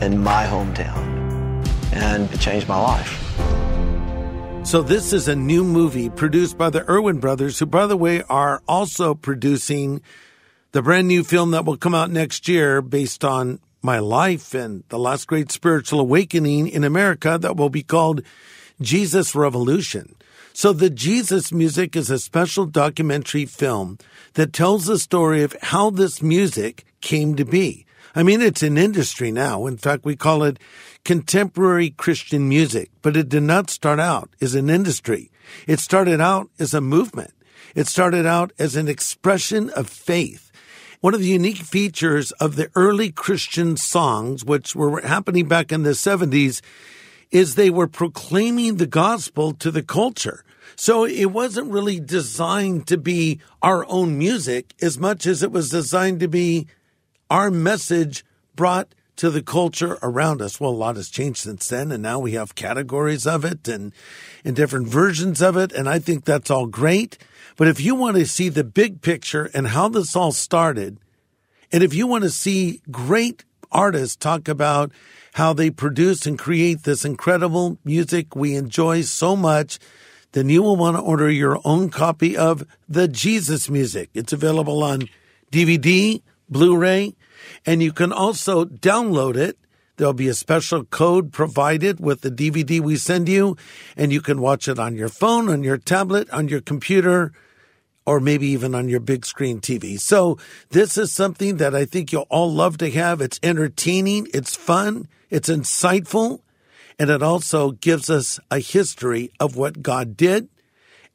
in 0.00 0.18
my 0.18 0.44
hometown. 0.44 1.14
And 1.92 2.30
it 2.32 2.40
changed 2.40 2.68
my 2.68 2.78
life. 2.78 3.22
So 4.64 4.82
this 4.82 5.12
is 5.12 5.28
a 5.28 5.36
new 5.36 5.62
movie 5.62 6.10
produced 6.10 6.58
by 6.58 6.70
the 6.70 6.84
Erwin 6.90 7.20
brothers, 7.20 7.60
who, 7.60 7.66
by 7.66 7.86
the 7.86 7.96
way, 7.96 8.22
are 8.28 8.60
also 8.66 9.14
producing 9.14 10.02
the 10.72 10.82
brand 10.82 11.06
new 11.06 11.22
film 11.22 11.52
that 11.52 11.64
will 11.64 11.76
come 11.76 11.94
out 11.94 12.10
next 12.10 12.48
year 12.48 12.82
based 12.82 13.24
on 13.24 13.60
my 13.80 14.00
life 14.00 14.54
and 14.54 14.82
the 14.88 14.98
last 14.98 15.28
great 15.28 15.52
spiritual 15.52 16.00
awakening 16.00 16.66
in 16.66 16.82
America 16.82 17.38
that 17.40 17.56
will 17.56 17.70
be 17.70 17.84
called 17.84 18.22
Jesus 18.80 19.36
Revolution. 19.36 20.16
So 20.56 20.72
the 20.72 20.88
Jesus 20.88 21.52
music 21.52 21.94
is 21.94 22.08
a 22.08 22.18
special 22.18 22.64
documentary 22.64 23.44
film 23.44 23.98
that 24.32 24.54
tells 24.54 24.86
the 24.86 24.98
story 24.98 25.42
of 25.42 25.54
how 25.60 25.90
this 25.90 26.22
music 26.22 26.86
came 27.02 27.34
to 27.34 27.44
be. 27.44 27.84
I 28.14 28.22
mean, 28.22 28.40
it's 28.40 28.62
an 28.62 28.78
industry 28.78 29.30
now. 29.30 29.66
In 29.66 29.76
fact, 29.76 30.06
we 30.06 30.16
call 30.16 30.42
it 30.44 30.58
contemporary 31.04 31.90
Christian 31.90 32.48
music, 32.48 32.90
but 33.02 33.18
it 33.18 33.28
did 33.28 33.42
not 33.42 33.68
start 33.68 34.00
out 34.00 34.30
as 34.40 34.54
an 34.54 34.70
industry. 34.70 35.30
It 35.66 35.78
started 35.78 36.22
out 36.22 36.48
as 36.58 36.72
a 36.72 36.80
movement. 36.80 37.34
It 37.74 37.86
started 37.86 38.24
out 38.24 38.50
as 38.58 38.76
an 38.76 38.88
expression 38.88 39.68
of 39.76 39.90
faith. 39.90 40.50
One 41.02 41.12
of 41.12 41.20
the 41.20 41.26
unique 41.26 41.58
features 41.58 42.32
of 42.32 42.56
the 42.56 42.70
early 42.74 43.12
Christian 43.12 43.76
songs, 43.76 44.42
which 44.42 44.74
were 44.74 45.02
happening 45.02 45.48
back 45.48 45.70
in 45.70 45.82
the 45.82 45.90
70s, 45.90 46.62
is 47.30 47.54
they 47.54 47.70
were 47.70 47.88
proclaiming 47.88 48.76
the 48.76 48.86
gospel 48.86 49.52
to 49.52 49.70
the 49.70 49.82
culture. 49.82 50.44
So 50.76 51.04
it 51.04 51.26
wasn't 51.26 51.70
really 51.70 52.00
designed 52.00 52.86
to 52.88 52.98
be 52.98 53.40
our 53.62 53.86
own 53.88 54.18
music 54.18 54.74
as 54.82 54.98
much 54.98 55.26
as 55.26 55.42
it 55.42 55.50
was 55.50 55.70
designed 55.70 56.20
to 56.20 56.28
be 56.28 56.66
our 57.30 57.50
message 57.50 58.24
brought 58.54 58.94
to 59.16 59.30
the 59.30 59.42
culture 59.42 59.98
around 60.02 60.42
us. 60.42 60.60
Well, 60.60 60.70
a 60.70 60.72
lot 60.72 60.96
has 60.96 61.08
changed 61.08 61.38
since 61.38 61.68
then, 61.68 61.90
and 61.90 62.02
now 62.02 62.18
we 62.18 62.32
have 62.32 62.54
categories 62.54 63.26
of 63.26 63.44
it 63.44 63.66
and, 63.66 63.92
and 64.44 64.54
different 64.54 64.88
versions 64.88 65.40
of 65.40 65.56
it, 65.56 65.72
and 65.72 65.88
I 65.88 65.98
think 65.98 66.24
that's 66.24 66.50
all 66.50 66.66
great. 66.66 67.16
But 67.56 67.68
if 67.68 67.80
you 67.80 67.94
want 67.94 68.16
to 68.16 68.26
see 68.26 68.50
the 68.50 68.64
big 68.64 69.00
picture 69.00 69.50
and 69.54 69.68
how 69.68 69.88
this 69.88 70.14
all 70.14 70.32
started, 70.32 70.98
and 71.72 71.82
if 71.82 71.94
you 71.94 72.06
want 72.06 72.24
to 72.24 72.30
see 72.30 72.82
great 72.90 73.44
artists 73.72 74.16
talk 74.16 74.48
about 74.48 74.92
how 75.36 75.52
they 75.52 75.68
produce 75.68 76.24
and 76.24 76.38
create 76.38 76.84
this 76.84 77.04
incredible 77.04 77.76
music 77.84 78.34
we 78.34 78.56
enjoy 78.56 79.02
so 79.02 79.36
much, 79.36 79.78
then 80.32 80.48
you 80.48 80.62
will 80.62 80.76
want 80.76 80.96
to 80.96 81.02
order 81.02 81.30
your 81.30 81.60
own 81.62 81.90
copy 81.90 82.34
of 82.34 82.66
the 82.88 83.06
Jesus 83.06 83.68
music. 83.68 84.08
It's 84.14 84.32
available 84.32 84.82
on 84.82 85.10
DVD, 85.52 86.22
Blu-ray, 86.48 87.14
and 87.66 87.82
you 87.82 87.92
can 87.92 88.14
also 88.14 88.64
download 88.64 89.36
it. 89.36 89.58
There'll 89.98 90.14
be 90.14 90.28
a 90.28 90.32
special 90.32 90.84
code 90.84 91.34
provided 91.34 92.00
with 92.00 92.22
the 92.22 92.30
DVD 92.30 92.80
we 92.80 92.96
send 92.96 93.28
you, 93.28 93.58
and 93.94 94.14
you 94.14 94.22
can 94.22 94.40
watch 94.40 94.68
it 94.68 94.78
on 94.78 94.96
your 94.96 95.10
phone, 95.10 95.50
on 95.50 95.62
your 95.62 95.76
tablet, 95.76 96.30
on 96.30 96.48
your 96.48 96.62
computer, 96.62 97.32
or 98.06 98.20
maybe 98.20 98.46
even 98.46 98.74
on 98.74 98.88
your 98.88 99.00
big 99.00 99.26
screen 99.26 99.60
TV. 99.60 99.98
So 99.98 100.38
this 100.70 100.96
is 100.96 101.12
something 101.12 101.56
that 101.56 101.74
I 101.74 101.84
think 101.84 102.12
you'll 102.12 102.26
all 102.30 102.52
love 102.52 102.78
to 102.78 102.90
have. 102.90 103.20
It's 103.20 103.40
entertaining, 103.42 104.28
it's 104.32 104.54
fun, 104.54 105.08
it's 105.28 105.48
insightful, 105.48 106.40
and 106.98 107.10
it 107.10 107.22
also 107.22 107.72
gives 107.72 108.08
us 108.08 108.38
a 108.50 108.60
history 108.60 109.30
of 109.40 109.56
what 109.56 109.82
God 109.82 110.16
did 110.16 110.48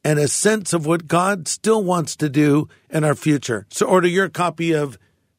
and 0.04 0.18
a 0.18 0.28
sense 0.28 0.72
of 0.72 0.84
what 0.84 1.06
God 1.06 1.48
still 1.48 1.82
wants 1.82 2.16
to 2.16 2.28
do 2.28 2.68
in 2.90 3.04
our 3.04 3.14
future. 3.14 3.66
So 3.70 3.86
order 3.86 4.08
your 4.08 4.28
copy 4.28 4.72
of 4.72 4.98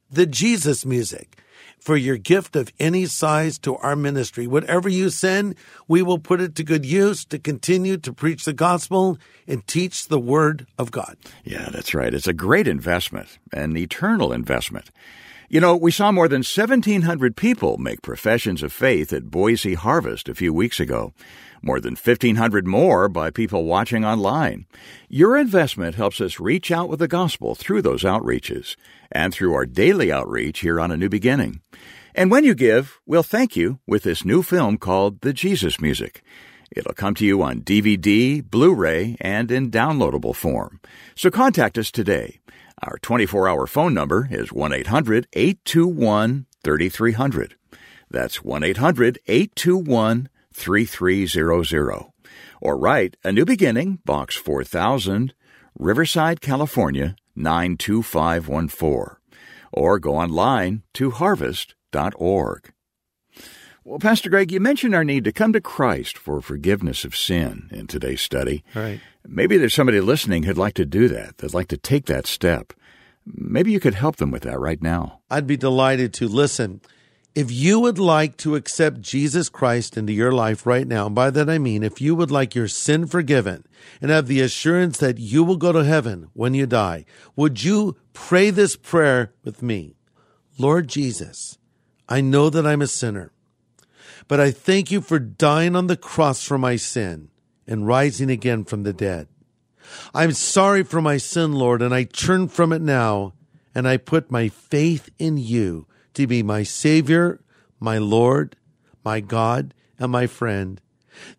the 0.10 0.26
Jesus 0.26 0.86
music 0.86 1.38
for 1.84 1.98
your 1.98 2.16
gift 2.16 2.56
of 2.56 2.72
any 2.80 3.06
size 3.06 3.60
to 3.60 3.76
our 3.76 3.96
ministry. 3.96 4.48
Whatever 4.48 4.88
you 4.88 5.10
send, 5.10 5.56
we 5.90 6.02
will 6.02 6.18
put 6.18 6.40
it 6.40 6.56
to 6.56 6.64
good 6.64 6.86
use 6.86 7.26
to 7.26 7.38
continue 7.38 7.98
to 7.98 8.14
preach 8.14 8.46
the 8.46 8.54
gospel 8.54 9.18
and 9.48 9.68
teach 9.68 10.08
the 10.08 10.20
word 10.20 10.66
of 10.78 10.92
God. 10.92 11.18
Yeah, 11.44 11.70
that's 11.72 11.94
right. 11.94 12.14
It's 12.14 12.28
a 12.28 12.34
great 12.34 12.70
investment, 12.70 13.38
an 13.52 13.76
eternal 13.76 14.32
investment. 14.32 14.92
You 15.54 15.60
know, 15.60 15.76
we 15.76 15.92
saw 15.92 16.12
more 16.12 16.28
than 16.28 16.40
1,700 16.40 17.38
people 17.38 17.78
make 17.78 18.02
professions 18.02 18.64
of 18.64 18.74
faith 18.74 19.14
at 19.14 19.30
Boise 19.30 19.76
Harvest 19.76 20.28
a 20.28 20.34
few 20.34 20.52
weeks 20.52 20.80
ago. 20.80 21.14
More 21.62 21.80
than 21.80 21.94
1,500 21.96 22.66
more 22.66 23.08
by 23.08 23.30
people 23.30 23.66
watching 23.66 24.04
online. 24.04 24.66
Your 25.10 25.38
investment 25.38 25.94
helps 25.94 26.20
us 26.20 26.40
reach 26.40 26.72
out 26.72 26.90
with 26.90 26.98
the 26.98 27.08
gospel 27.08 27.54
through 27.54 27.84
those 27.84 28.02
outreaches 28.02 28.76
and 29.12 29.32
through 29.32 29.54
our 29.54 29.68
daily 29.68 30.12
outreach 30.12 30.62
here 30.62 30.82
on 30.82 30.90
A 30.90 30.98
New 30.98 31.08
Beginning. 31.08 31.62
And 32.16 32.32
when 32.32 32.44
you 32.44 32.56
give, 32.56 33.00
we'll 33.06 33.22
thank 33.22 33.56
you 33.56 33.78
with 33.86 34.02
this 34.02 34.26
new 34.26 34.42
film 34.42 34.80
called 34.80 35.22
The 35.22 35.34
Jesus 35.34 35.80
Music. 35.80 36.24
It'll 36.76 36.96
come 36.96 37.14
to 37.14 37.26
you 37.28 37.44
on 37.44 37.62
DVD, 37.62 38.44
Blu 38.44 38.74
ray, 38.74 39.18
and 39.22 39.52
in 39.52 39.70
downloadable 39.70 40.36
form. 40.36 40.80
So 41.16 41.30
contact 41.30 41.78
us 41.78 41.92
today. 41.92 42.40
Our 42.86 42.98
24 42.98 43.48
hour 43.48 43.66
phone 43.66 43.94
number 43.94 44.28
is 44.30 44.52
1 44.52 44.74
800 44.74 45.28
821 45.32 46.48
3300. 46.66 47.56
That's 48.12 48.44
1 48.44 48.62
800 48.62 49.20
821 49.26 50.28
3300. 50.52 52.06
Or 52.62 52.78
write 52.78 53.16
A 53.24 53.32
New 53.32 53.46
Beginning, 53.46 54.00
Box 54.04 54.36
4000, 54.36 55.34
Riverside, 55.80 56.42
California 56.42 57.16
92514. 57.38 59.16
Or 59.72 59.98
go 59.98 60.18
online 60.18 60.84
to 60.96 61.12
harvest.org. 61.12 62.73
Well, 63.86 64.00
Pastor 64.00 64.30
Greg, 64.30 64.50
you 64.50 64.62
mentioned 64.62 64.96
our 64.96 65.04
need 65.04 65.26
to 65.26 65.34
come 65.34 65.52
to 65.52 65.60
Christ 65.60 66.18
for 66.18 66.40
forgiveness 66.40 67.04
of 67.04 67.18
sin 67.18 67.68
in 67.70 67.88
today's 67.88 68.22
study. 68.22 68.64
Right. 68.74 69.02
Maybe 69.28 69.58
there's 69.58 69.74
somebody 69.74 70.00
listening 70.00 70.44
who'd 70.44 70.58
like 70.58 70.76
to 70.76 70.86
do 70.86 71.10
that, 71.10 71.38
that'd 71.38 71.54
like 71.54 71.68
to 71.68 71.78
take 71.78 72.06
that 72.06 72.26
step. 72.26 72.72
Maybe 73.26 73.74
you 73.74 73.82
could 73.82 73.96
help 73.96 74.16
them 74.18 74.32
with 74.32 74.44
that 74.44 74.60
right 74.60 74.82
now. 74.82 75.20
I'd 75.30 75.48
be 75.48 75.58
delighted 75.58 76.14
to. 76.16 76.30
Listen, 76.30 76.80
if 77.36 77.52
you 77.52 77.80
would 77.82 78.00
like 78.00 78.38
to 78.38 78.56
accept 78.56 79.02
Jesus 79.02 79.50
Christ 79.50 79.98
into 79.98 80.14
your 80.14 80.32
life 80.32 80.66
right 80.66 80.88
now, 80.88 81.08
and 81.08 81.16
by 81.16 81.30
that 81.32 81.50
I 81.50 81.58
mean 81.58 81.84
if 81.84 82.00
you 82.00 82.16
would 82.16 82.32
like 82.32 82.56
your 82.56 82.70
sin 82.70 83.06
forgiven 83.06 83.66
and 84.02 84.12
have 84.12 84.28
the 84.28 84.40
assurance 84.40 84.98
that 85.00 85.18
you 85.18 85.44
will 85.44 85.58
go 85.58 85.74
to 85.74 85.84
heaven 85.84 86.30
when 86.34 86.54
you 86.54 86.66
die, 86.66 87.04
would 87.36 87.64
you 87.66 87.98
pray 88.14 88.50
this 88.50 88.78
prayer 88.78 89.34
with 89.44 89.62
me? 89.62 89.98
Lord 90.58 90.88
Jesus, 90.88 91.58
I 92.08 92.22
know 92.22 92.50
that 92.50 92.66
I'm 92.66 92.82
a 92.82 92.88
sinner, 92.88 93.34
but 94.28 94.40
I 94.40 94.52
thank 94.52 94.92
you 94.92 95.02
for 95.02 95.20
dying 95.20 95.76
on 95.76 95.88
the 95.88 95.98
cross 95.98 96.44
for 96.44 96.58
my 96.58 96.76
sin 96.76 97.30
and 97.68 97.88
rising 97.88 98.30
again 98.30 98.64
from 98.64 98.84
the 98.84 98.94
dead. 98.94 99.28
I'm 100.14 100.32
sorry 100.32 100.84
for 100.84 101.02
my 101.02 101.18
sin, 101.18 101.54
Lord, 101.54 101.82
and 101.82 101.94
I 101.94 102.04
turn 102.04 102.48
from 102.48 102.72
it 102.72 102.82
now, 102.82 103.34
and 103.76 103.88
I 103.88 103.98
put 103.98 104.32
my 104.32 104.50
faith 104.50 105.10
in 105.20 105.38
you 105.38 105.88
to 106.14 106.28
be 106.28 106.44
my 106.44 106.64
Savior, 106.64 107.42
my 107.80 107.98
Lord, 107.98 108.56
my 109.04 109.20
God, 109.20 109.74
and 110.00 110.12
my 110.12 110.28
friend. 110.28 110.80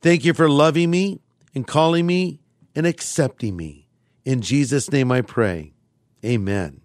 Thank 0.01 0.25
you 0.25 0.35
for 0.35 0.49
loving 0.49 0.91
me 0.91 1.21
and 1.55 1.67
calling 1.67 2.07
me 2.07 2.41
and 2.75 2.87
accepting 2.87 3.57
me. 3.57 3.89
In 4.25 4.41
Jesus' 4.41 4.91
name 4.91 5.11
I 5.13 5.21
pray. 5.21 5.73
Amen. 6.25 6.84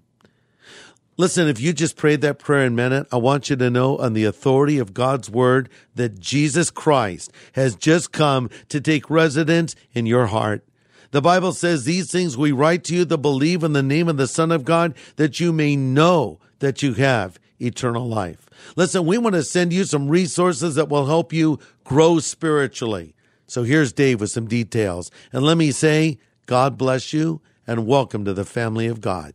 Listen, 1.19 1.49
if 1.49 1.59
you 1.59 1.73
just 1.73 1.97
prayed 1.97 2.21
that 2.21 2.39
prayer 2.39 2.69
meant 2.69 2.93
it, 2.93 3.05
I 3.11 3.17
want 3.17 3.49
you 3.49 3.57
to 3.57 3.69
know 3.69 3.97
on 3.97 4.13
the 4.13 4.23
authority 4.23 4.77
of 4.77 4.93
God's 4.93 5.29
word 5.29 5.67
that 5.95 6.17
Jesus 6.17 6.71
Christ 6.71 7.29
has 7.55 7.75
just 7.75 8.13
come 8.13 8.49
to 8.69 8.79
take 8.79 9.09
residence 9.09 9.75
in 9.91 10.05
your 10.05 10.27
heart. 10.27 10.65
The 11.11 11.19
Bible 11.21 11.51
says 11.51 11.83
these 11.83 12.09
things 12.09 12.37
we 12.37 12.53
write 12.53 12.85
to 12.85 12.95
you 12.95 13.03
that 13.03 13.17
believe 13.17 13.65
in 13.65 13.73
the 13.73 13.83
name 13.83 14.07
of 14.07 14.15
the 14.15 14.27
Son 14.27 14.49
of 14.49 14.63
God 14.63 14.95
that 15.17 15.41
you 15.41 15.51
may 15.51 15.75
know 15.75 16.39
that 16.59 16.81
you 16.81 16.93
have 16.93 17.37
eternal 17.59 18.07
life. 18.07 18.49
Listen, 18.77 19.05
we 19.05 19.17
want 19.17 19.35
to 19.35 19.43
send 19.43 19.73
you 19.73 19.83
some 19.83 20.07
resources 20.07 20.75
that 20.75 20.87
will 20.87 21.07
help 21.07 21.33
you 21.33 21.59
grow 21.83 22.19
spiritually. 22.19 23.13
So 23.45 23.63
here's 23.63 23.91
Dave 23.91 24.21
with 24.21 24.31
some 24.31 24.47
details. 24.47 25.11
And 25.33 25.43
let 25.43 25.57
me 25.57 25.71
say, 25.71 26.17
God 26.45 26.77
bless 26.77 27.11
you 27.11 27.41
and 27.67 27.85
welcome 27.85 28.23
to 28.23 28.33
the 28.33 28.45
family 28.45 28.87
of 28.87 29.01
God. 29.01 29.33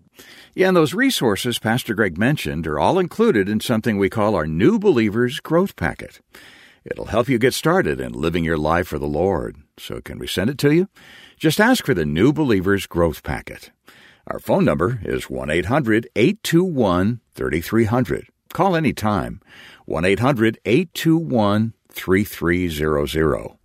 Yeah, 0.54 0.68
and 0.68 0.76
those 0.76 0.94
resources 0.94 1.58
Pastor 1.58 1.94
Greg 1.94 2.16
mentioned 2.16 2.66
are 2.66 2.78
all 2.78 2.98
included 2.98 3.48
in 3.48 3.60
something 3.60 3.98
we 3.98 4.08
call 4.08 4.34
our 4.34 4.46
New 4.46 4.78
Believers 4.78 5.40
Growth 5.40 5.76
Packet. 5.76 6.20
It'll 6.84 7.06
help 7.06 7.28
you 7.28 7.38
get 7.38 7.54
started 7.54 8.00
in 8.00 8.12
living 8.12 8.44
your 8.44 8.58
life 8.58 8.88
for 8.88 8.98
the 8.98 9.06
Lord. 9.06 9.56
So, 9.78 10.00
can 10.00 10.18
we 10.18 10.26
send 10.26 10.50
it 10.50 10.58
to 10.58 10.74
you? 10.74 10.88
Just 11.38 11.60
ask 11.60 11.84
for 11.84 11.94
the 11.94 12.04
New 12.04 12.32
Believers 12.32 12.86
Growth 12.86 13.22
Packet. 13.22 13.70
Our 14.26 14.38
phone 14.38 14.64
number 14.64 15.00
is 15.04 15.28
1 15.28 15.50
800 15.50 16.08
821 16.14 17.20
3300. 17.34 18.28
Call 18.52 18.76
anytime 18.76 19.40
1 19.86 20.04
800 20.04 20.58
821 20.64 21.74
3300. 21.90 23.56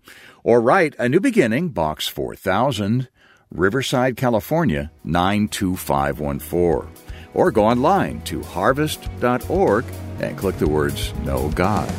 Or 0.43 0.61
write 0.61 0.95
A 0.97 1.09
New 1.09 1.19
Beginning, 1.19 1.69
Box 1.69 2.07
4000, 2.07 3.09
Riverside, 3.51 4.15
California 4.15 4.91
92514. 5.03 6.91
Or 7.33 7.51
go 7.51 7.65
online 7.65 8.21
to 8.21 8.41
harvest.org 8.43 9.85
and 10.19 10.37
click 10.37 10.57
the 10.57 10.69
words 10.69 11.13
Know 11.19 11.49
God. 11.51 11.91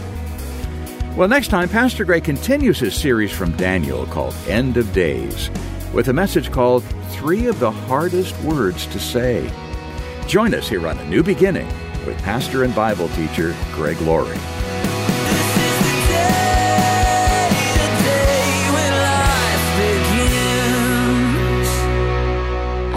Well, 1.16 1.28
next 1.28 1.48
time, 1.48 1.68
Pastor 1.68 2.04
Greg 2.04 2.24
continues 2.24 2.78
his 2.78 2.94
series 2.94 3.32
from 3.32 3.56
Daniel 3.56 4.06
called 4.06 4.34
End 4.46 4.76
of 4.76 4.92
Days 4.92 5.50
with 5.92 6.08
a 6.08 6.12
message 6.12 6.52
called 6.52 6.84
Three 7.10 7.46
of 7.46 7.58
the 7.58 7.70
Hardest 7.70 8.38
Words 8.42 8.86
to 8.86 9.00
Say. 9.00 9.50
Join 10.28 10.54
us 10.54 10.68
here 10.68 10.86
on 10.86 10.98
A 10.98 11.08
New 11.08 11.22
Beginning 11.22 11.66
with 12.06 12.16
pastor 12.18 12.62
and 12.62 12.74
Bible 12.74 13.08
teacher 13.10 13.54
Greg 13.72 14.00
Laurie. 14.02 14.38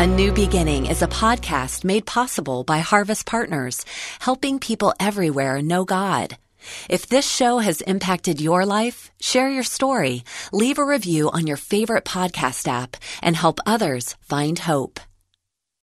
A 0.03 0.05
New 0.05 0.33
Beginning 0.33 0.87
is 0.87 1.01
a 1.01 1.07
podcast 1.07 1.85
made 1.85 2.05
possible 2.05 2.65
by 2.65 2.79
Harvest 2.79 3.25
Partners, 3.25 3.85
helping 4.19 4.59
people 4.59 4.93
everywhere 4.99 5.61
know 5.61 5.85
God. 5.85 6.37
If 6.89 7.07
this 7.07 7.25
show 7.25 7.59
has 7.59 7.79
impacted 7.79 8.41
your 8.41 8.65
life, 8.65 9.11
share 9.21 9.49
your 9.49 9.63
story, 9.63 10.25
leave 10.51 10.77
a 10.77 10.83
review 10.83 11.31
on 11.31 11.47
your 11.47 11.55
favorite 11.55 12.03
podcast 12.03 12.67
app, 12.67 12.97
and 13.21 13.37
help 13.37 13.61
others 13.65 14.17
find 14.19 14.59
hope. 14.59 14.99